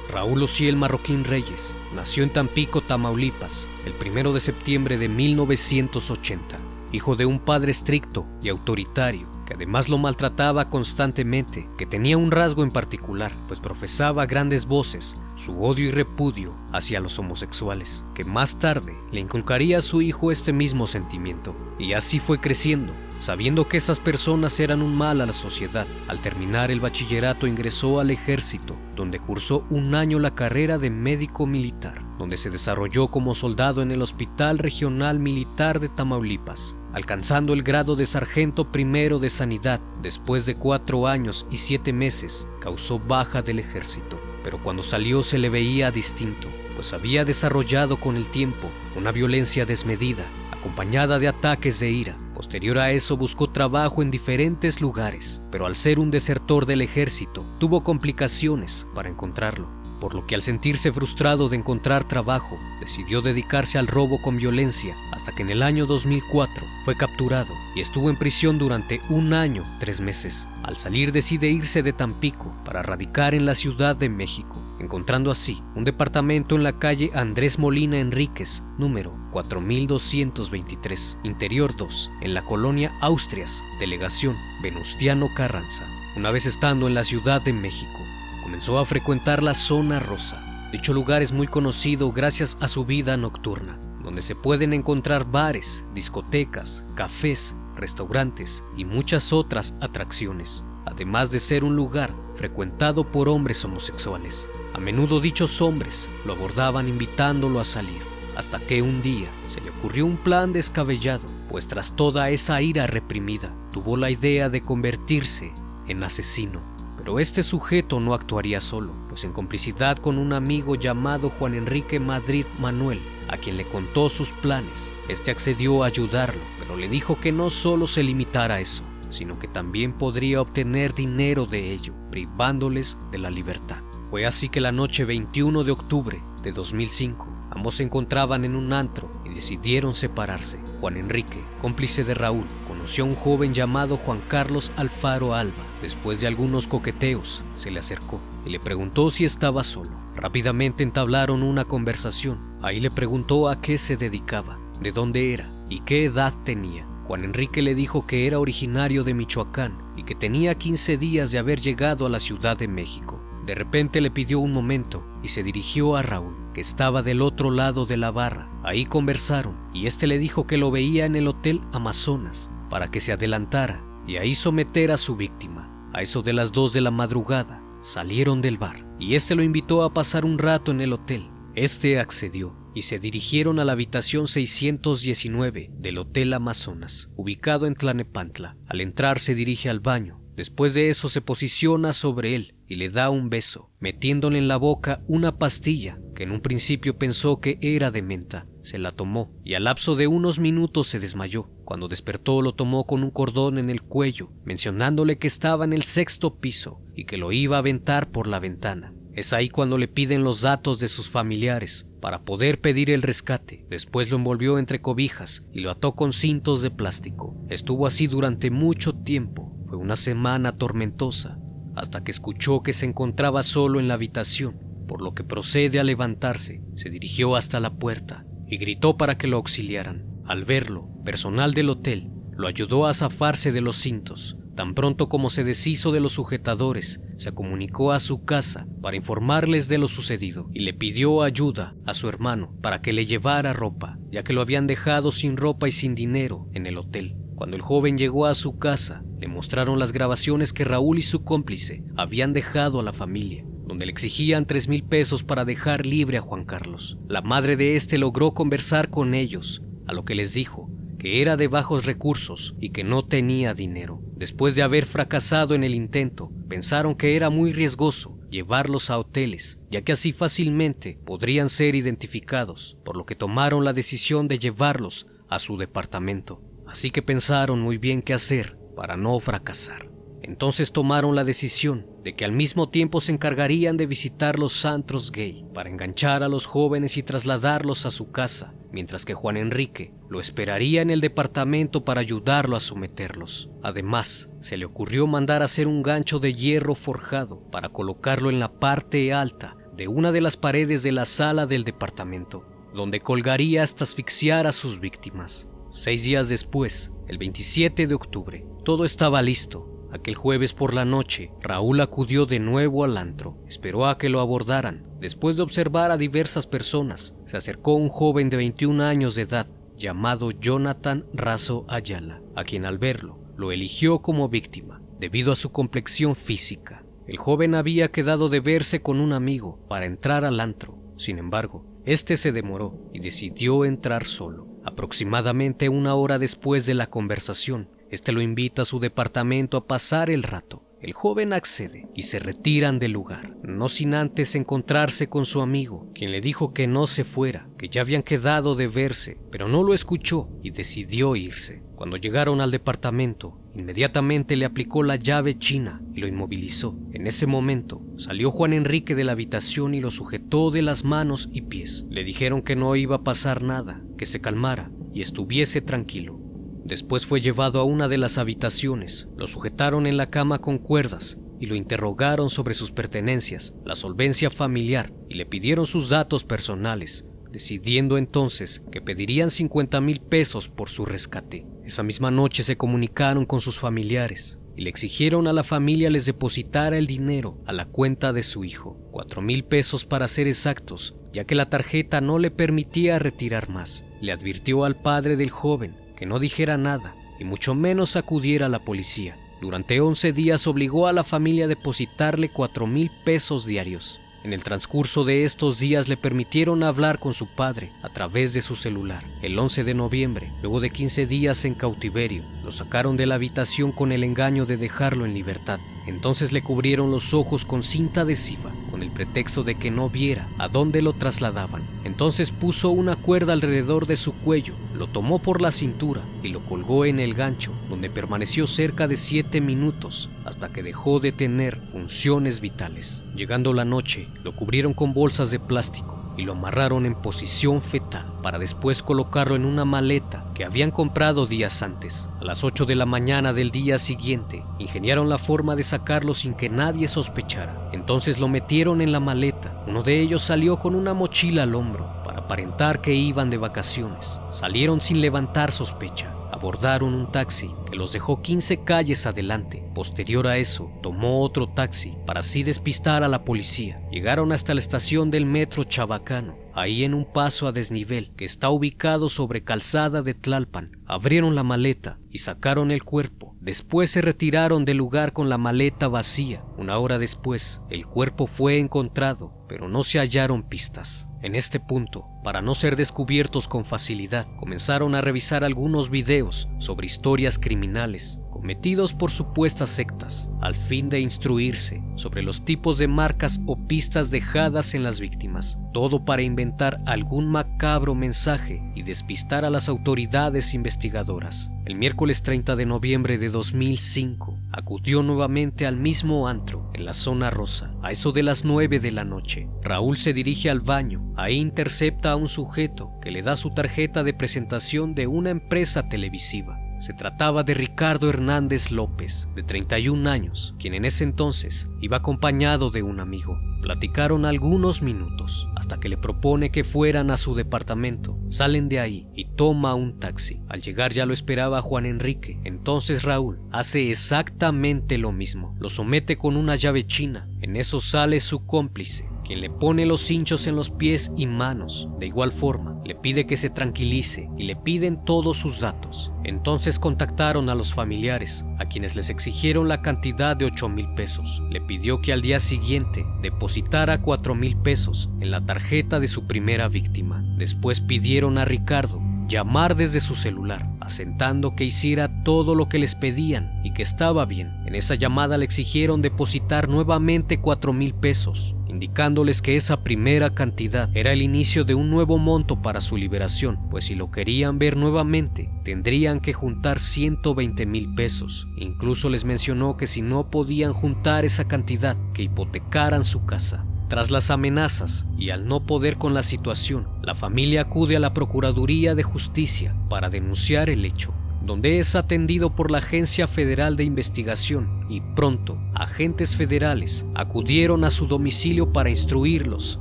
Raúl 0.10 0.44
Ociel 0.44 0.78
Marroquín 0.78 1.26
Reyes 1.26 1.76
nació 1.94 2.24
en 2.24 2.30
Tampico, 2.30 2.80
Tamaulipas, 2.80 3.68
el 3.86 3.94
1 3.94 4.32
de 4.32 4.40
septiembre 4.40 4.98
de 4.98 5.10
1980, 5.10 6.60
hijo 6.94 7.18
de 7.18 7.26
un 7.26 7.40
padre 7.40 7.72
estricto 7.72 8.26
y 8.42 8.48
autoritario 8.48 9.34
que 9.46 9.56
además 9.56 9.90
lo 9.90 9.98
maltrataba 9.98 10.70
constantemente, 10.70 11.68
que 11.78 11.86
tenía 11.86 12.18
un 12.18 12.32
rasgo 12.32 12.64
en 12.64 12.72
particular, 12.72 13.32
pues 13.48 13.60
profesaba 13.60 14.26
grandes 14.26 14.66
voces 14.66 15.18
su 15.36 15.64
odio 15.64 15.88
y 15.88 15.92
repudio 15.92 16.54
hacia 16.72 17.00
los 17.00 17.18
homosexuales, 17.20 18.06
que 18.14 18.24
más 18.24 18.60
tarde 18.60 18.96
le 19.12 19.20
inculcaría 19.20 19.80
a 19.80 19.82
su 19.82 20.02
hijo 20.02 20.32
este 20.32 20.54
mismo 20.54 20.88
sentimiento, 20.88 21.56
y 21.80 21.94
así 21.94 22.20
fue 22.20 22.40
creciendo, 22.40 22.94
sabiendo 23.18 23.68
que 23.68 23.78
esas 23.78 24.00
personas 24.00 24.60
eran 24.60 24.82
un 24.82 24.96
mal 24.96 25.22
a 25.22 25.26
la 25.26 25.34
sociedad. 25.34 25.88
Al 26.08 26.20
terminar 26.20 26.72
el 26.72 26.80
bachillerato 26.80 27.48
ingresó 27.48 28.00
al 28.00 28.12
ejército, 28.12 28.76
donde 28.96 29.20
cursó 29.20 29.66
un 29.70 29.96
año 29.96 30.20
la 30.20 30.36
carrera 30.36 30.78
de 30.78 30.90
médico 30.90 31.48
militar, 31.48 32.04
donde 32.18 32.38
se 32.38 32.50
desarrolló 32.50 33.08
como 33.08 33.36
soldado 33.36 33.82
en 33.82 33.92
el 33.92 34.02
Hospital 34.02 34.60
Regional 34.60 35.20
Militar 35.20 35.80
de 35.80 35.90
Tamaulipas, 35.90 36.78
alcanzando 36.94 37.54
el 37.54 37.64
grado 37.64 37.96
de 37.96 38.06
sargento 38.06 38.72
primero 38.72 39.20
de 39.20 39.30
sanidad. 39.30 39.80
Después 40.02 40.46
de 40.46 40.56
cuatro 40.56 41.08
años 41.08 41.48
y 41.50 41.58
siete 41.58 41.94
meses, 41.94 42.48
causó 42.60 43.00
baja 43.00 43.42
del 43.42 43.60
ejército 43.60 44.20
pero 44.44 44.62
cuando 44.62 44.84
salió 44.84 45.24
se 45.24 45.38
le 45.38 45.50
veía 45.50 45.90
distinto, 45.90 46.50
pues 46.76 46.94
había 46.94 47.24
desarrollado 47.24 48.00
con 48.00 48.18
el 48.18 48.28
tiempo 48.28 48.70
una 48.96 49.12
violencia 49.12 49.66
desmedida, 49.66 50.26
acompañada 50.52 51.18
de 51.18 51.30
ataques 51.30 51.80
de 51.80 51.90
ira. 51.90 52.18
Posterior 52.36 52.80
a 52.80 52.92
eso 52.92 53.16
buscó 53.16 53.50
trabajo 53.50 54.02
en 54.02 54.12
diferentes 54.12 54.82
lugares, 54.82 55.42
pero 55.50 55.66
al 55.66 55.76
ser 55.76 56.00
un 56.00 56.12
desertor 56.12 56.66
del 56.66 56.82
ejército, 56.82 57.46
tuvo 57.60 57.84
complicaciones 57.84 58.86
para 58.94 59.10
encontrarlo 59.10 59.83
por 60.04 60.16
lo 60.16 60.28
que 60.28 60.36
al 60.36 60.42
sentirse 60.42 60.92
frustrado 60.92 61.48
de 61.48 61.56
encontrar 61.56 62.06
trabajo, 62.06 62.60
decidió 62.82 63.22
dedicarse 63.22 63.78
al 63.78 63.88
robo 63.88 64.22
con 64.22 64.36
violencia 64.36 64.98
hasta 65.14 65.32
que 65.32 65.44
en 65.44 65.50
el 65.50 65.64
año 65.64 65.86
2004 65.86 66.66
fue 66.84 66.98
capturado 66.98 67.54
y 67.74 67.80
estuvo 67.80 68.10
en 68.10 68.18
prisión 68.18 68.60
durante 68.60 69.00
un 69.08 69.32
año, 69.32 69.64
tres 69.80 70.02
meses. 70.02 70.50
Al 70.62 70.76
salir 70.76 71.14
decide 71.14 71.48
irse 71.48 71.84
de 71.84 71.94
Tampico 71.94 72.54
para 72.66 72.84
radicar 72.84 73.34
en 73.34 73.46
la 73.46 73.56
Ciudad 73.56 73.96
de 73.96 74.10
México, 74.10 74.62
encontrando 74.78 75.32
así 75.32 75.64
un 75.74 75.86
departamento 75.86 76.58
en 76.58 76.64
la 76.64 76.80
calle 76.80 77.10
Andrés 77.16 77.58
Molina 77.58 77.98
Enríquez, 77.98 78.64
número 78.78 79.16
4223, 79.32 81.20
Interior 81.24 81.78
2, 81.78 82.12
en 82.20 82.34
la 82.34 82.44
colonia 82.44 82.92
Austrias, 83.00 83.64
delegación 83.80 84.36
Venustiano 84.62 85.30
Carranza. 85.34 85.86
Una 86.18 86.30
vez 86.30 86.46
estando 86.46 86.90
en 86.90 86.94
la 86.94 87.06
Ciudad 87.06 87.42
de 87.42 87.54
México, 87.54 88.03
comenzó 88.44 88.78
a 88.78 88.86
frecuentar 88.86 89.42
la 89.42 89.54
zona 89.54 90.00
rosa. 90.00 90.70
Dicho 90.72 90.94
lugar 90.94 91.22
es 91.22 91.32
muy 91.32 91.48
conocido 91.48 92.12
gracias 92.12 92.58
a 92.60 92.68
su 92.68 92.86
vida 92.86 93.16
nocturna, 93.16 93.80
donde 94.04 94.22
se 94.22 94.36
pueden 94.36 94.74
encontrar 94.74 95.26
bares, 95.26 95.86
discotecas, 95.96 96.86
cafés, 96.94 97.56
restaurantes 97.76 98.64
y 98.76 98.84
muchas 98.84 99.32
otras 99.32 99.78
atracciones, 99.82 100.66
además 100.86 101.32
de 101.32 101.40
ser 101.40 101.64
un 101.64 101.76
lugar 101.76 102.14
frecuentado 102.36 103.10
por 103.10 103.30
hombres 103.30 103.64
homosexuales. 103.64 104.50
A 104.74 104.80
menudo 104.80 105.22
dichos 105.22 105.62
hombres 105.62 106.10
lo 106.26 106.34
abordaban 106.34 106.90
invitándolo 106.90 107.60
a 107.60 107.64
salir, 107.64 108.02
hasta 108.36 108.60
que 108.60 108.82
un 108.82 109.02
día 109.02 109.30
se 109.48 109.62
le 109.62 109.70
ocurrió 109.70 110.06
un 110.06 110.18
plan 110.18 110.52
descabellado, 110.52 111.28
pues 111.50 111.68
tras 111.68 111.96
toda 111.96 112.30
esa 112.30 112.62
ira 112.62 112.88
reprimida, 112.88 113.56
tuvo 113.72 113.96
la 113.96 114.10
idea 114.10 114.50
de 114.50 114.62
convertirse 114.62 115.54
en 115.88 116.04
asesino. 116.04 116.73
Pero 117.04 117.20
este 117.20 117.44
sujeto 117.44 118.00
no 118.00 118.14
actuaría 118.14 118.62
solo, 118.62 118.94
pues 119.10 119.26
en 119.26 119.34
complicidad 119.34 119.98
con 119.98 120.18
un 120.18 120.32
amigo 120.32 120.76
llamado 120.76 121.30
Juan 121.30 121.54
Enrique 121.54 122.00
Madrid 122.00 122.46
Manuel, 122.60 123.02
a 123.28 123.36
quien 123.36 123.58
le 123.58 123.66
contó 123.66 124.08
sus 124.08 124.32
planes, 124.32 124.96
este 125.10 125.30
accedió 125.30 125.84
a 125.84 125.88
ayudarlo, 125.88 126.40
pero 126.60 126.78
le 126.78 126.88
dijo 126.88 127.20
que 127.20 127.34
no 127.34 127.50
solo 127.50 127.88
se 127.88 128.04
limitara 128.04 128.56
a 128.56 128.60
eso, 128.62 128.84
sino 129.10 129.38
que 129.38 129.50
también 129.50 129.92
podría 129.92 130.40
obtener 130.40 130.94
dinero 130.94 131.46
de 131.46 131.74
ello, 131.74 131.94
privándoles 132.10 132.98
de 133.12 133.18
la 133.18 133.30
libertad. 133.30 133.84
Fue 134.10 134.26
así 134.26 134.48
que 134.48 134.62
la 134.62 134.72
noche 134.72 135.04
21 135.04 135.66
de 135.66 135.72
octubre 135.74 136.24
de 136.42 136.54
2005, 136.54 137.28
ambos 137.52 137.76
se 137.76 137.84
encontraban 137.84 138.46
en 138.46 138.56
un 138.56 138.72
antro 138.72 139.12
y 139.26 139.34
decidieron 139.34 139.94
separarse. 139.94 140.58
Juan 140.80 140.96
Enrique, 140.96 141.44
cómplice 141.62 142.06
de 142.06 142.14
Raúl, 142.14 142.46
conoció 142.84 143.06
a 143.06 143.08
un 143.08 143.16
joven 143.16 143.54
llamado 143.54 143.96
Juan 143.96 144.20
Carlos 144.28 144.74
Alfaro 144.76 145.34
Alba. 145.34 145.54
Después 145.82 146.20
de 146.20 146.28
algunos 146.28 146.68
coqueteos, 146.68 147.42
se 147.56 147.72
le 147.72 147.80
acercó 147.80 148.20
y 148.46 148.50
le 148.50 148.60
preguntó 148.60 149.10
si 149.10 149.24
estaba 149.24 149.64
solo. 149.64 149.92
Rápidamente 150.18 150.84
entablaron 150.84 151.44
una 151.44 151.64
conversación. 151.64 152.40
Ahí 152.62 152.82
le 152.82 152.92
preguntó 152.92 153.48
a 153.48 153.62
qué 153.62 153.78
se 153.78 153.96
dedicaba, 153.96 154.60
de 154.82 154.92
dónde 154.92 155.34
era 155.34 155.50
y 155.70 155.80
qué 155.80 156.04
edad 156.04 156.34
tenía. 156.44 156.86
Juan 157.08 157.24
Enrique 157.24 157.62
le 157.62 157.74
dijo 157.74 158.06
que 158.06 158.28
era 158.28 158.38
originario 158.38 159.06
de 159.06 159.14
Michoacán 159.14 159.78
y 159.96 160.04
que 160.04 160.14
tenía 160.14 160.56
15 160.56 160.98
días 160.98 161.32
de 161.32 161.40
haber 161.40 161.62
llegado 161.62 162.06
a 162.06 162.10
la 162.10 162.20
Ciudad 162.20 162.58
de 162.58 162.68
México. 162.68 163.22
De 163.46 163.56
repente 163.56 164.02
le 164.02 164.12
pidió 164.12 164.42
un 164.42 164.52
momento 164.52 165.06
y 165.24 165.30
se 165.30 165.42
dirigió 165.42 165.96
a 165.96 166.02
Raúl, 166.02 166.36
que 166.54 166.60
estaba 166.60 167.02
del 167.02 167.22
otro 167.22 167.50
lado 167.50 167.86
de 167.86 167.96
la 167.96 168.12
barra. 168.12 168.50
Ahí 168.62 168.86
conversaron 168.86 169.56
y 169.74 169.88
este 169.88 170.06
le 170.06 170.20
dijo 170.20 170.48
que 170.48 170.58
lo 170.58 170.70
veía 170.70 171.06
en 171.06 171.16
el 171.16 171.30
Hotel 171.30 171.62
Amazonas 171.72 172.50
para 172.74 172.90
que 172.90 173.02
se 173.02 173.14
adelantara 173.14 173.86
y 174.08 174.18
ahí 174.18 174.34
someter 174.34 174.90
a 174.90 174.98
su 174.98 175.16
víctima. 175.16 175.92
A 175.94 176.02
eso 176.02 176.24
de 176.24 176.34
las 176.34 176.52
dos 176.52 176.74
de 176.74 176.82
la 176.82 176.90
madrugada 176.90 177.64
salieron 177.84 178.42
del 178.42 178.58
bar 178.58 178.84
y 179.00 179.14
este 179.14 179.36
lo 179.36 179.44
invitó 179.44 179.84
a 179.84 179.94
pasar 179.94 180.26
un 180.26 180.40
rato 180.40 180.72
en 180.72 180.82
el 180.82 180.92
hotel. 180.92 181.30
Este 181.54 182.00
accedió 182.00 182.58
y 182.74 182.82
se 182.82 182.98
dirigieron 182.98 183.60
a 183.60 183.64
la 183.64 183.74
habitación 183.74 184.28
619 184.28 185.70
del 185.72 186.00
Hotel 186.00 186.34
Amazonas, 186.34 187.12
ubicado 187.16 187.68
en 187.68 187.76
Tlanepantla. 187.76 188.58
Al 188.66 188.82
entrar 188.82 189.20
se 189.20 189.36
dirige 189.36 189.70
al 189.70 189.80
baño. 189.80 190.24
Después 190.36 190.74
de 190.74 190.90
eso 190.90 191.10
se 191.10 191.22
posiciona 191.22 191.94
sobre 191.94 192.36
él 192.36 192.56
y 192.68 192.74
le 192.74 192.90
da 192.90 193.12
un 193.12 193.30
beso, 193.30 193.70
metiéndole 193.80 194.40
en 194.40 194.48
la 194.48 194.58
boca 194.58 195.04
una 195.08 195.38
pastilla 195.38 196.00
que 196.16 196.24
en 196.24 196.32
un 196.32 196.42
principio 196.42 196.98
pensó 196.98 197.40
que 197.40 197.60
era 197.62 197.92
de 197.92 198.02
menta. 198.02 198.48
Se 198.64 198.80
la 198.80 198.92
tomó 198.92 199.32
y 199.44 199.54
al 199.54 199.66
lapso 199.66 199.96
de 199.96 200.08
unos 200.08 200.40
minutos 200.40 200.88
se 200.88 201.00
desmayó. 201.00 201.50
Cuando 201.74 201.88
despertó 201.88 202.44
lo 202.44 202.54
tomó 202.54 202.86
con 202.86 203.04
un 203.04 203.10
cordón 203.10 203.58
en 203.58 203.72
el 203.72 203.82
cuello, 203.82 204.30
mencionándole 204.46 205.18
que 205.18 205.26
estaba 205.26 205.66
en 205.66 205.74
el 205.74 205.82
sexto 205.82 206.36
piso 206.36 206.80
y 206.96 207.06
que 207.06 207.18
lo 207.18 207.32
iba 207.32 207.56
a 207.56 207.60
aventar 207.62 208.12
por 208.12 208.28
la 208.28 208.38
ventana. 208.38 208.94
Es 209.12 209.34
ahí 209.34 209.50
cuando 209.50 209.80
le 209.80 209.88
piden 209.88 210.24
los 210.24 210.42
datos 210.42 210.80
de 210.80 210.88
sus 210.88 211.10
familiares 211.10 211.90
para 212.00 212.26
poder 212.26 212.62
pedir 212.62 212.92
el 212.92 213.02
rescate. 213.02 213.66
Después 213.72 214.12
lo 214.12 214.18
envolvió 214.18 214.60
entre 214.60 214.82
cobijas 214.82 215.48
y 215.52 215.62
lo 215.62 215.72
ató 215.72 215.96
con 215.96 216.14
cintos 216.14 216.62
de 216.62 216.70
plástico. 216.70 217.36
Estuvo 217.50 217.88
así 217.88 218.06
durante 218.06 218.52
mucho 218.52 218.94
tiempo. 218.94 219.58
Fue 219.66 219.76
una 219.76 219.96
semana 219.96 220.60
tormentosa 220.60 221.40
hasta 221.76 222.04
que 222.04 222.12
escuchó 222.12 222.62
que 222.62 222.74
se 222.74 222.86
encontraba 222.86 223.42
solo 223.42 223.80
en 223.80 223.88
la 223.88 223.96
habitación, 223.96 224.60
por 224.88 225.02
lo 225.02 225.16
que 225.16 225.24
procede 225.24 225.80
a 225.80 225.84
levantarse, 225.84 226.62
se 226.76 226.92
dirigió 226.92 227.36
hasta 227.36 227.60
la 227.60 227.74
puerta 227.80 228.28
y 228.48 228.58
gritó 228.58 228.96
para 228.96 229.18
que 229.18 229.26
lo 229.26 229.38
auxiliaran. 229.38 230.13
Al 230.26 230.46
verlo, 230.46 230.90
personal 231.04 231.54
del 231.54 231.70
hotel 231.70 232.10
lo 232.36 232.48
ayudó 232.48 232.88
a 232.88 232.94
zafarse 232.94 233.52
de 233.52 233.62
los 233.62 233.78
cintos. 233.78 234.38
Tan 234.56 234.76
pronto 234.76 235.10
como 235.10 235.30
se 235.30 235.44
deshizo 235.44 235.92
de 235.92 236.00
los 236.00 236.14
sujetadores, 236.14 237.02
se 237.18 237.32
comunicó 237.32 237.92
a 237.92 238.00
su 238.00 238.24
casa 238.24 238.68
para 238.82 238.96
informarles 238.96 239.68
de 239.68 239.80
lo 239.80 239.88
sucedido 239.88 240.50
y 240.54 240.60
le 240.60 240.74
pidió 240.74 241.24
ayuda 241.24 241.76
a 241.86 241.94
su 241.96 242.08
hermano 242.08 242.56
para 242.62 242.82
que 242.82 242.94
le 242.94 243.06
llevara 243.06 243.54
ropa, 243.54 243.98
ya 244.12 244.24
que 244.24 244.34
lo 244.34 244.42
habían 244.42 244.68
dejado 244.68 245.12
sin 245.12 245.38
ropa 245.38 245.68
y 245.68 245.72
sin 245.72 245.96
dinero 245.96 246.50
en 246.54 246.68
el 246.68 246.78
hotel. 246.78 247.16
Cuando 247.36 247.56
el 247.56 247.64
joven 247.64 247.98
llegó 247.98 248.28
a 248.28 248.36
su 248.36 248.60
casa, 248.60 249.02
le 249.20 249.28
mostraron 249.28 249.80
las 249.80 249.92
grabaciones 249.92 250.54
que 250.54 250.66
Raúl 250.66 251.00
y 251.00 251.02
su 251.02 251.24
cómplice 251.24 251.84
habían 251.98 252.32
dejado 252.32 252.80
a 252.80 252.84
la 252.84 252.94
familia, 252.94 253.44
donde 253.66 253.88
le 253.88 253.92
exigían 253.92 254.46
tres 254.46 254.68
mil 254.68 254.84
pesos 254.84 255.24
para 255.24 255.46
dejar 255.46 255.88
libre 255.88 256.20
a 256.20 256.22
Juan 256.22 256.46
Carlos. 256.46 257.00
La 257.08 257.22
madre 257.22 257.56
de 257.56 257.76
este 257.76 257.98
logró 257.98 258.32
conversar 258.32 258.92
con 258.92 259.16
ellos, 259.16 259.64
a 259.88 259.94
lo 259.94 260.06
que 260.06 260.16
les 260.16 260.34
dijo 260.34 260.70
que 261.04 261.22
era 261.22 261.36
de 261.36 261.50
bajos 261.50 261.86
recursos 261.86 262.56
y 262.62 262.70
que 262.70 262.86
no 262.86 263.04
tenía 263.04 263.54
dinero. 263.54 264.00
Después 264.16 264.56
de 264.56 264.64
haber 264.64 264.86
fracasado 264.86 265.54
en 265.54 265.66
el 265.66 265.76
intento, 265.76 266.32
pensaron 266.48 266.96
que 266.96 267.18
era 267.18 267.30
muy 267.30 267.52
riesgoso 267.52 268.18
llevarlos 268.30 268.90
a 268.90 268.98
hoteles, 268.98 269.62
ya 269.70 269.82
que 269.82 269.92
así 269.92 270.14
fácilmente 270.14 270.98
podrían 271.06 271.50
ser 271.50 271.76
identificados, 271.76 272.78
por 272.86 272.96
lo 272.96 273.04
que 273.04 273.18
tomaron 273.18 273.66
la 273.66 273.74
decisión 273.74 274.30
de 274.30 274.40
llevarlos 274.40 275.08
a 275.28 275.40
su 275.40 275.58
departamento. 275.58 276.42
Así 276.66 276.90
que 276.90 277.02
pensaron 277.02 277.60
muy 277.60 277.78
bien 277.78 278.02
qué 278.02 278.14
hacer 278.14 278.58
para 278.74 278.96
no 278.96 279.20
fracasar. 279.20 279.92
Entonces 280.22 280.72
tomaron 280.72 281.18
la 281.18 281.26
decisión 281.26 281.86
de 282.04 282.16
que 282.16 282.26
al 282.26 282.34
mismo 282.34 282.68
tiempo 282.68 283.00
se 283.00 283.14
encargarían 283.14 283.78
de 283.78 283.86
visitar 283.86 284.38
los 284.38 284.66
antros 284.66 285.12
gay 285.12 285.46
para 285.54 285.70
enganchar 285.70 286.22
a 286.22 286.28
los 286.28 286.46
jóvenes 286.46 286.98
y 286.98 287.04
trasladarlos 287.04 287.86
a 287.86 287.92
su 287.92 288.12
casa, 288.12 288.54
mientras 288.72 289.06
que 289.06 289.14
Juan 289.14 289.38
Enrique 289.38 289.94
lo 290.10 290.20
esperaría 290.20 290.82
en 290.82 290.90
el 290.90 291.00
departamento 291.00 291.86
para 291.86 292.02
ayudarlo 292.02 292.58
a 292.58 292.60
someterlos. 292.60 293.50
Además, 293.62 294.30
se 294.42 294.58
le 294.58 294.66
ocurrió 294.66 295.08
mandar 295.08 295.44
hacer 295.44 295.68
un 295.68 295.82
gancho 295.82 296.20
de 296.20 296.34
hierro 296.34 296.76
forjado 296.76 297.50
para 297.52 297.70
colocarlo 297.70 298.30
en 298.30 298.40
la 298.40 298.60
parte 298.60 299.14
alta 299.14 299.56
de 299.76 299.88
una 299.88 300.12
de 300.12 300.22
las 300.22 300.36
paredes 300.36 300.84
de 300.84 300.92
la 300.92 301.06
sala 301.06 301.46
del 301.46 301.64
departamento, 301.64 302.46
donde 302.76 303.00
colgaría 303.00 303.64
hasta 303.64 303.86
asfixiar 303.86 304.46
a 304.46 304.52
sus 304.52 304.80
víctimas. 304.80 305.48
Seis 305.72 306.04
días 306.04 306.28
después, 306.30 306.92
el 307.08 307.18
27 307.18 307.88
de 307.88 307.96
octubre, 307.96 308.46
todo 308.64 308.86
estaba 308.86 309.22
listo 309.22 309.73
Aquel 309.94 310.16
jueves 310.16 310.56
por 310.56 310.74
la 310.74 310.86
noche, 310.86 311.32
Raúl 311.40 311.80
acudió 311.80 312.26
de 312.26 312.40
nuevo 312.40 312.84
al 312.84 312.98
antro. 312.98 313.38
Esperó 313.48 313.86
a 313.86 314.00
que 314.00 314.10
lo 314.10 314.22
abordaran. 314.22 314.88
Después 315.00 315.38
de 315.38 315.44
observar 315.44 315.92
a 315.92 315.98
diversas 315.98 316.48
personas, 316.48 317.16
se 317.28 317.38
acercó 317.38 317.76
un 317.76 317.90
joven 317.90 318.32
de 318.32 318.38
21 318.38 318.84
años 318.84 319.14
de 319.14 319.22
edad 319.22 319.46
llamado 319.78 320.32
Jonathan 320.32 321.06
Razo 321.14 321.66
Ayala, 321.68 322.22
a 322.36 322.44
quien 322.44 322.66
al 322.66 322.80
verlo 322.80 323.20
lo 323.38 323.52
eligió 323.52 324.00
como 324.00 324.30
víctima, 324.30 324.82
debido 325.00 325.32
a 325.32 325.36
su 325.36 325.52
complexión 325.52 326.16
física. 326.16 326.84
El 327.06 327.18
joven 327.18 327.54
había 327.54 327.92
quedado 327.92 328.30
de 328.30 328.40
verse 328.40 328.82
con 328.82 329.00
un 329.00 329.14
amigo 329.14 329.60
para 329.68 329.86
entrar 329.86 330.26
al 330.26 330.40
antro. 330.40 330.78
Sin 330.98 331.20
embargo, 331.20 331.66
este 331.86 332.18
se 332.18 332.32
demoró 332.32 332.80
y 332.94 333.00
decidió 333.00 333.66
entrar 333.66 334.06
solo. 334.06 334.48
Aproximadamente 334.64 335.68
una 335.70 335.96
hora 335.96 336.18
después 336.18 336.66
de 336.66 336.74
la 336.74 336.90
conversación, 336.90 337.70
este 337.94 338.12
lo 338.12 338.22
invita 338.22 338.64
a 338.64 338.66
su 338.66 338.80
departamento 338.80 339.56
a 339.56 339.68
pasar 339.68 340.10
el 340.10 340.24
rato. 340.24 340.64
El 340.82 340.94
joven 340.94 341.32
accede 341.32 341.88
y 341.96 342.04
se 342.04 342.20
retiran 342.20 342.78
del 342.80 342.92
lugar, 342.92 343.38
no 343.42 343.70
sin 343.70 343.94
antes 343.94 344.36
encontrarse 344.36 345.08
con 345.08 345.26
su 345.26 345.42
amigo, 345.42 345.88
quien 345.94 346.12
le 346.12 346.20
dijo 346.20 346.54
que 346.54 346.68
no 346.68 346.88
se 346.88 347.06
fuera, 347.06 347.48
que 347.58 347.70
ya 347.70 347.82
habían 347.82 348.04
quedado 348.04 348.56
de 348.56 348.68
verse, 348.68 349.18
pero 349.32 349.48
no 349.48 349.64
lo 349.64 349.74
escuchó 349.74 350.28
y 350.42 350.50
decidió 350.50 351.16
irse. 351.16 351.62
Cuando 351.76 351.96
llegaron 351.96 352.42
al 352.42 352.52
departamento, 352.52 353.40
inmediatamente 353.54 354.36
le 354.36 354.46
aplicó 354.46 354.84
la 354.84 354.96
llave 354.96 355.38
china 355.38 355.82
y 355.94 356.00
lo 356.00 356.08
inmovilizó. 356.08 356.76
En 356.92 357.08
ese 357.08 357.28
momento 357.28 357.82
salió 357.96 358.32
Juan 358.32 358.54
Enrique 358.54 358.96
de 358.96 359.04
la 359.04 359.14
habitación 359.14 359.76
y 359.76 359.80
lo 359.80 359.92
sujetó 359.92 360.50
de 360.50 360.64
las 360.64 360.84
manos 360.84 361.30
y 361.32 361.44
pies. 361.44 361.86
Le 361.90 362.04
dijeron 362.04 362.42
que 362.42 362.56
no 362.56 362.76
iba 362.76 362.98
a 362.98 363.04
pasar 363.04 363.44
nada, 363.44 363.82
que 363.98 364.08
se 364.08 364.20
calmara 364.20 364.72
y 364.94 365.02
estuviese 365.02 365.62
tranquilo. 365.62 366.23
Después 366.64 367.06
fue 367.06 367.20
llevado 367.20 367.60
a 367.60 367.66
una 367.66 367.90
de 367.90 367.98
las 367.98 368.18
habitaciones, 368.18 369.10
lo 369.18 369.28
sujetaron 369.28 369.86
en 369.86 369.98
la 369.98 370.10
cama 370.10 370.40
con 370.40 370.60
cuerdas 370.60 371.20
y 371.40 371.46
lo 371.46 371.56
interrogaron 371.56 372.30
sobre 372.30 372.54
sus 372.54 372.72
pertenencias, 372.72 373.58
la 373.66 373.76
solvencia 373.76 374.30
familiar 374.30 374.94
y 375.10 375.16
le 375.16 375.26
pidieron 375.26 375.66
sus 375.66 375.90
datos 375.90 376.24
personales, 376.24 377.06
decidiendo 377.32 377.98
entonces 377.98 378.64
que 378.72 378.80
pedirían 378.80 379.30
50 379.30 379.82
mil 379.82 380.00
pesos 380.00 380.48
por 380.48 380.70
su 380.70 380.86
rescate. 380.86 381.46
Esa 381.66 381.84
misma 381.84 382.12
noche 382.12 382.44
se 382.44 382.56
comunicaron 382.56 383.26
con 383.26 383.42
sus 383.42 383.60
familiares 383.60 384.40
y 384.56 384.62
le 384.62 384.70
exigieron 384.70 385.28
a 385.28 385.34
la 385.34 385.44
familia 385.44 385.90
les 385.90 386.06
depositara 386.06 386.78
el 386.78 386.88
dinero 386.88 387.42
a 387.46 387.52
la 387.52 387.66
cuenta 387.66 388.14
de 388.14 388.24
su 388.24 388.46
hijo, 388.46 388.78
cuatro 388.92 389.22
mil 389.22 389.44
pesos 389.44 389.86
para 389.86 390.08
ser 390.08 390.28
exactos, 390.28 390.96
ya 391.12 391.26
que 391.26 391.36
la 391.36 391.50
tarjeta 391.50 392.00
no 392.00 392.20
le 392.20 392.32
permitía 392.32 393.00
retirar 393.00 393.50
más. 393.50 393.84
Le 394.00 394.14
advirtió 394.14 394.64
al 394.64 394.82
padre 394.82 395.18
del 395.18 395.30
joven 395.30 395.83
no 396.06 396.20
dijera 396.20 396.58
nada 396.58 396.96
y 397.20 397.24
mucho 397.24 397.56
menos 397.56 397.96
acudiera 397.96 398.48
a 398.48 398.50
la 398.50 398.60
policía. 398.60 399.16
Durante 399.42 399.82
11 399.82 400.14
días 400.14 400.48
obligó 400.48 400.88
a 400.88 400.94
la 400.94 401.04
familia 401.04 401.46
a 401.46 401.50
depositarle 401.50 402.30
cuatro 402.30 402.66
mil 402.66 402.90
pesos 403.04 403.46
diarios. 403.46 404.00
En 404.24 404.32
el 404.32 404.42
transcurso 404.42 405.04
de 405.04 405.26
estos 405.26 405.60
días 405.60 405.90
le 405.90 405.98
permitieron 405.98 406.64
hablar 406.64 406.98
con 406.98 407.14
su 407.14 407.28
padre 407.28 407.72
a 407.82 407.90
través 407.90 408.34
de 408.34 408.42
su 408.42 408.56
celular. 408.56 409.04
El 409.22 409.38
11 409.38 409.66
de 409.66 409.74
noviembre, 409.74 410.32
luego 410.42 410.62
de 410.62 410.70
15 410.70 411.08
días 411.08 411.44
en 411.44 411.56
cautiverio, 411.56 412.24
lo 412.42 412.52
sacaron 412.52 412.96
de 412.96 413.06
la 413.06 413.16
habitación 413.16 413.74
con 413.74 413.92
el 413.92 414.02
engaño 414.06 414.46
de 414.46 414.56
dejarlo 414.56 415.06
en 415.06 415.14
libertad. 415.14 415.60
Entonces 415.86 416.32
le 416.32 416.42
cubrieron 416.42 416.92
los 416.92 417.14
ojos 417.14 417.46
con 417.46 417.64
cinta 417.64 418.02
adhesiva, 418.02 418.52
con 418.72 418.84
el 418.84 418.92
pretexto 418.92 419.44
de 419.44 419.56
que 419.56 419.72
no 419.72 419.90
viera 419.90 420.28
a 420.38 420.48
dónde 420.48 420.82
lo 420.82 420.94
trasladaban. 420.94 421.64
Entonces 421.84 422.32
puso 422.32 422.70
una 422.70 422.96
cuerda 422.96 423.34
alrededor 423.34 423.86
de 423.86 423.98
su 423.98 424.14
cuello, 424.14 424.54
lo 424.76 424.88
tomó 424.88 425.20
por 425.20 425.42
la 425.42 425.52
cintura 425.52 426.02
y 426.22 426.30
lo 426.30 426.40
colgó 426.42 426.86
en 426.86 427.00
el 427.00 427.14
gancho, 427.14 427.52
donde 427.70 427.90
permaneció 427.90 428.48
cerca 428.48 428.88
de 428.88 428.98
siete 428.98 429.42
minutos 429.42 430.10
hasta 430.26 430.50
que 430.50 430.64
dejó 430.64 431.00
de 431.00 431.12
tener 431.12 431.60
funciones 431.72 432.40
vitales. 432.40 433.04
Llegando 433.16 433.54
la 433.54 433.66
noche, 433.66 434.08
lo 434.24 434.36
cubrieron 434.36 434.74
con 434.74 434.94
bolsas 434.94 435.32
de 435.32 435.40
plástico 435.40 436.03
y 436.18 436.24
lo 436.24 436.34
amarraron 436.34 436.86
en 436.86 436.96
posición 436.96 437.62
fetal 437.62 438.12
para 438.22 438.40
después 438.40 438.84
colocarlo 438.84 439.36
en 439.36 439.46
una 439.46 439.66
maleta 439.66 440.26
que 440.34 440.46
habían 440.46 440.72
comprado 440.72 441.26
días 441.26 441.62
antes. 441.64 442.10
A 442.22 442.24
las 442.24 442.44
8 442.44 442.66
de 442.66 442.76
la 442.76 442.86
mañana 442.86 443.34
del 443.34 443.52
día 443.52 443.78
siguiente, 443.78 444.44
ingeniaron 444.60 445.10
la 445.10 445.18
forma 445.18 445.56
de 445.56 445.64
sacarlo 445.64 446.14
sin 446.14 446.34
que 446.34 446.50
nadie 446.50 446.88
sospechara. 446.88 447.70
Entonces 447.72 448.20
lo 448.20 448.28
metieron 448.28 448.82
en 448.82 448.92
la 448.92 449.00
maleta. 449.00 449.64
Uno 449.68 449.84
de 449.84 450.00
ellos 450.00 450.22
salió 450.22 450.58
con 450.58 450.76
una 450.76 450.94
mochila 450.94 451.44
al 451.44 451.56
hombro 451.56 451.88
para 452.04 452.20
aparentar 452.20 452.82
que 452.82 452.94
iban 452.94 453.30
de 453.30 453.38
vacaciones. 453.38 454.20
Salieron 454.30 454.82
sin 454.82 455.02
levantar 455.02 455.52
sospecha 455.52 456.13
abordaron 456.44 456.94
un 456.94 457.10
taxi 457.10 457.50
que 457.70 457.78
los 457.78 457.94
dejó 457.94 458.22
15 458.22 458.66
calles 458.66 459.08
adelante. 459.08 459.64
Posterior 459.74 460.28
a 460.28 460.36
eso, 460.36 460.74
tomó 460.84 461.22
otro 461.22 461.48
taxi 461.48 461.94
para 462.06 462.20
así 462.20 462.44
despistar 462.44 463.02
a 463.02 463.08
la 463.08 463.24
policía. 463.24 463.82
Llegaron 463.90 464.34
hasta 464.34 464.54
la 464.54 464.60
estación 464.60 465.10
del 465.10 465.26
metro 465.26 465.64
Chabacano, 465.64 466.36
ahí 466.54 466.84
en 466.84 466.96
un 466.96 467.06
paso 467.06 467.48
a 467.48 467.54
desnivel 467.54 468.12
que 468.18 468.26
está 468.26 468.50
ubicado 468.50 469.08
sobre 469.08 469.46
calzada 469.46 470.02
de 470.02 470.16
Tlalpan. 470.16 470.84
Abrieron 470.86 471.34
la 471.34 471.44
maleta 471.44 471.98
y 472.10 472.18
sacaron 472.18 472.72
el 472.72 472.84
cuerpo. 472.84 473.38
Después 473.40 473.92
se 473.92 474.02
retiraron 474.02 474.66
del 474.66 474.76
lugar 474.76 475.14
con 475.14 475.30
la 475.30 475.38
maleta 475.38 475.88
vacía. 475.88 476.44
Una 476.58 476.78
hora 476.78 477.00
después, 477.00 477.62
el 477.70 477.86
cuerpo 477.86 478.28
fue 478.28 478.60
encontrado, 478.60 479.46
pero 479.48 479.70
no 479.70 479.82
se 479.84 480.00
hallaron 480.00 480.44
pistas. 480.44 481.08
En 481.24 481.36
este 481.36 481.62
punto, 481.62 482.10
para 482.22 482.42
no 482.42 482.54
ser 482.54 482.76
descubiertos 482.76 483.48
con 483.48 483.64
facilidad, 483.64 484.28
comenzaron 484.36 484.94
a 484.94 485.00
revisar 485.00 485.46
algunos 485.46 485.90
videos 485.90 486.50
sobre 486.60 486.86
historias 486.86 487.40
criminales 487.40 488.20
cometidos 488.44 488.94
por 488.94 489.10
supuestas 489.10 489.70
sectas, 489.70 490.30
al 490.42 490.58
fin 490.58 490.90
de 490.90 491.00
instruirse 491.00 491.82
sobre 491.96 492.24
los 492.24 492.44
tipos 492.44 492.78
de 492.78 492.90
marcas 492.90 493.40
o 493.46 493.68
pistas 493.68 494.12
dejadas 494.12 494.74
en 494.74 494.84
las 494.84 495.00
víctimas, 495.00 495.62
todo 495.72 496.04
para 496.04 496.24
inventar 496.24 496.82
algún 496.86 497.32
macabro 497.32 497.96
mensaje 497.96 498.62
y 498.76 498.84
despistar 498.84 499.46
a 499.46 499.50
las 499.50 499.70
autoridades 499.70 500.54
investigadoras. 500.54 501.52
El 501.64 501.78
miércoles 501.78 502.22
30 502.22 502.58
de 502.58 502.66
noviembre 502.66 503.18
de 503.18 503.30
2005, 503.30 504.38
acudió 504.52 505.04
nuevamente 505.04 505.66
al 505.66 505.78
mismo 505.78 506.28
antro 506.28 506.70
en 506.74 506.84
la 506.84 506.94
zona 506.94 507.30
rosa, 507.30 507.74
a 507.82 507.92
eso 507.92 508.12
de 508.12 508.24
las 508.24 508.44
9 508.44 508.82
de 508.82 508.92
la 508.92 509.06
noche. 509.06 509.48
Raúl 509.62 509.96
se 509.96 510.12
dirige 510.12 510.50
al 510.50 510.60
baño, 510.60 511.14
ahí 511.16 511.38
intercepta 511.38 512.12
a 512.12 512.18
un 512.18 512.28
sujeto 512.28 512.92
que 513.02 513.12
le 513.12 513.22
da 513.22 513.38
su 513.38 513.54
tarjeta 513.54 514.04
de 514.04 514.14
presentación 514.14 514.96
de 514.96 515.08
una 515.08 515.30
empresa 515.30 515.88
televisiva 515.88 516.60
Se 516.84 516.94
trataba 516.94 517.44
de 517.44 517.54
Ricardo 517.54 518.10
Hernández 518.10 518.70
López, 518.70 519.30
de 519.36 519.44
31 519.44 520.10
años, 520.10 520.54
quien 520.60 520.74
en 520.74 520.84
ese 520.84 521.06
entonces 521.06 521.70
iba 521.80 521.96
acompañado 521.96 522.72
de 522.72 522.84
un 522.84 523.00
amigo. 523.00 523.40
Platicaron 523.62 524.26
algunos 524.26 524.82
minutos 524.82 525.48
hasta 525.56 525.80
que 525.80 525.88
le 525.88 525.96
propone 525.96 526.52
que 526.52 526.66
fueran 526.66 527.10
a 527.10 527.16
su 527.16 527.36
departamento. 527.36 528.20
Salen 528.28 528.68
de 528.68 528.82
ahí 528.82 529.08
y 529.16 529.34
toma 529.34 529.76
un 529.76 529.98
taxi. 529.98 530.42
Al 530.50 530.62
llegar 530.62 530.92
ya 530.92 531.06
lo 531.06 531.14
esperaba 531.14 531.62
Juan 531.62 531.86
Enrique. 531.86 532.42
Entonces 532.44 533.04
Raúl 533.04 533.40
hace 533.54 533.90
exactamente 533.90 534.98
lo 534.98 535.14
mismo. 535.14 535.56
Lo 535.62 535.70
somete 535.70 536.18
con 536.18 536.36
una 536.36 536.58
llave 536.58 536.86
china. 536.86 537.30
En 537.40 537.56
eso 537.56 537.80
sale 537.80 538.20
su 538.20 538.46
cómplice, 538.46 539.10
quien 539.24 539.40
le 539.40 539.50
pone 539.50 539.86
los 539.86 540.12
hinchos 540.12 540.48
en 540.48 540.58
los 540.58 540.70
pies 540.70 541.14
y 541.16 541.28
manos. 541.28 541.88
De 541.98 542.08
igual 542.08 542.34
forma, 542.34 542.73
le 542.86 542.96
pide 542.96 543.26
que 543.26 543.38
se 543.38 543.50
tranquilice 543.50 544.30
y 544.38 544.44
le 544.44 544.56
piden 544.56 545.04
todos 545.04 545.38
sus 545.38 545.60
datos. 545.60 546.12
Entonces 546.24 546.80
contactaron 546.80 547.50
a 547.50 547.56
los 547.56 547.74
familiares, 547.74 548.46
a 548.60 548.66
quienes 548.66 548.96
les 548.96 549.10
exigieron 549.10 549.68
la 549.68 549.82
cantidad 549.82 550.36
de 550.36 550.46
8 550.46 550.70
mil 550.70 550.94
pesos. 550.96 551.42
Le 551.50 551.62
pidió 551.62 552.02
que 552.02 552.14
al 552.14 552.22
día 552.22 552.40
siguiente 552.40 553.06
depositara 553.22 554.02
4 554.02 554.36
mil 554.36 554.58
pesos 554.58 555.10
en 555.20 555.32
la 555.32 555.46
tarjeta 555.46 556.00
de 556.00 556.08
su 556.08 556.28
primera 556.28 556.68
víctima. 556.68 557.24
Después 557.38 557.82
pidieron 557.82 558.38
a 558.38 558.46
Ricardo 558.46 559.02
llamar 559.34 559.76
desde 559.76 560.00
su 560.00 560.14
celular, 560.14 560.70
asentando 560.80 561.56
que 561.56 561.66
hiciera 561.66 562.24
todo 562.24 562.54
lo 562.54 562.70
que 562.70 562.78
les 562.78 562.94
pedían 562.94 563.52
y 563.64 563.74
que 563.74 563.82
estaba 563.82 564.26
bien. 564.26 564.52
En 564.68 564.76
esa 564.76 564.94
llamada 564.94 565.40
le 565.40 565.46
exigieron 565.46 566.04
depositar 566.04 566.70
nuevamente 566.70 567.40
4 567.40 567.74
mil 567.74 567.96
pesos 567.96 568.56
indicándoles 568.74 569.44
que 569.44 569.56
esa 569.56 569.84
primera 569.84 570.34
cantidad 570.34 570.90
era 570.98 571.14
el 571.14 571.22
inicio 571.22 571.64
de 571.64 571.76
un 571.76 571.92
nuevo 571.92 572.18
monto 572.18 572.64
para 572.64 572.82
su 572.82 572.98
liberación, 572.98 573.70
pues 573.70 573.86
si 573.86 573.94
lo 573.94 574.10
querían 574.10 574.58
ver 574.58 574.78
nuevamente, 574.78 575.52
tendrían 575.64 576.20
que 576.20 576.34
juntar 576.34 576.80
120 576.80 577.68
mil 577.68 577.94
pesos. 577.94 578.48
Incluso 578.58 579.12
les 579.12 579.26
mencionó 579.26 579.78
que 579.78 579.86
si 579.86 580.02
no 580.02 580.32
podían 580.32 580.74
juntar 580.74 581.24
esa 581.24 581.48
cantidad, 581.48 581.96
que 582.14 582.24
hipotecaran 582.24 583.04
su 583.04 583.26
casa. 583.26 583.64
Tras 583.94 584.10
las 584.10 584.32
amenazas 584.32 585.06
y 585.20 585.30
al 585.30 585.46
no 585.46 585.60
poder 585.60 585.98
con 586.00 586.16
la 586.16 586.24
situación, 586.24 586.88
la 587.04 587.14
familia 587.14 587.62
acude 587.62 587.96
a 587.96 588.00
la 588.00 588.12
Procuraduría 588.12 588.96
de 588.96 589.04
Justicia 589.04 589.76
para 589.88 590.10
denunciar 590.10 590.72
el 590.72 590.84
hecho 590.84 591.14
donde 591.46 591.78
es 591.78 591.96
atendido 591.96 592.56
por 592.56 592.72
la 592.72 592.80
Agencia 592.80 593.28
Federal 593.28 593.78
de 593.78 593.84
Investigación 593.84 594.88
y 594.90 595.02
pronto 595.02 595.60
agentes 595.76 596.36
federales 596.36 597.06
acudieron 597.14 597.84
a 597.84 597.92
su 597.92 598.08
domicilio 598.08 598.74
para 598.74 598.90
instruirlos 598.90 599.80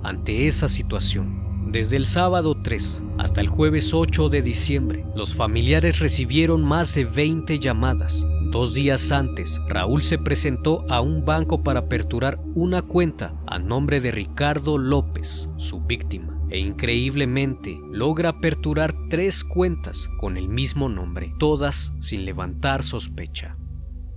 ante 0.02 0.47
esa 0.47 0.69
situación. 0.69 1.71
Desde 1.73 1.97
el 1.97 2.04
sábado 2.04 2.54
3 2.62 3.04
hasta 3.16 3.40
el 3.40 3.49
jueves 3.49 3.95
8 3.95 4.28
de 4.28 4.42
diciembre, 4.42 5.07
los 5.16 5.35
familiares 5.35 6.00
recibieron 6.00 6.62
más 6.62 6.95
de 6.95 7.07
20 7.07 7.59
llamadas. 7.59 8.26
Dos 8.52 8.75
días 8.75 9.12
antes, 9.12 9.62
Raúl 9.66 10.02
se 10.02 10.18
presentó 10.18 10.85
a 10.90 11.00
un 11.00 11.25
banco 11.25 11.62
para 11.62 11.80
aperturar 11.80 12.38
una 12.54 12.82
cuenta 12.82 13.35
a 13.47 13.59
nombre 13.59 14.02
de 14.02 14.11
Ricardo 14.11 14.76
López, 14.76 15.49
su 15.56 15.80
víctima 15.80 16.38
e 16.50 16.59
increíblemente 16.59 17.80
logra 17.90 18.28
aperturar 18.28 18.94
tres 19.09 19.42
cuentas 19.42 20.11
con 20.21 20.37
el 20.37 20.50
mismo 20.50 20.90
nombre, 20.90 21.32
todas 21.38 21.94
sin 22.00 22.26
levantar 22.26 22.82
sospecha. 22.82 23.56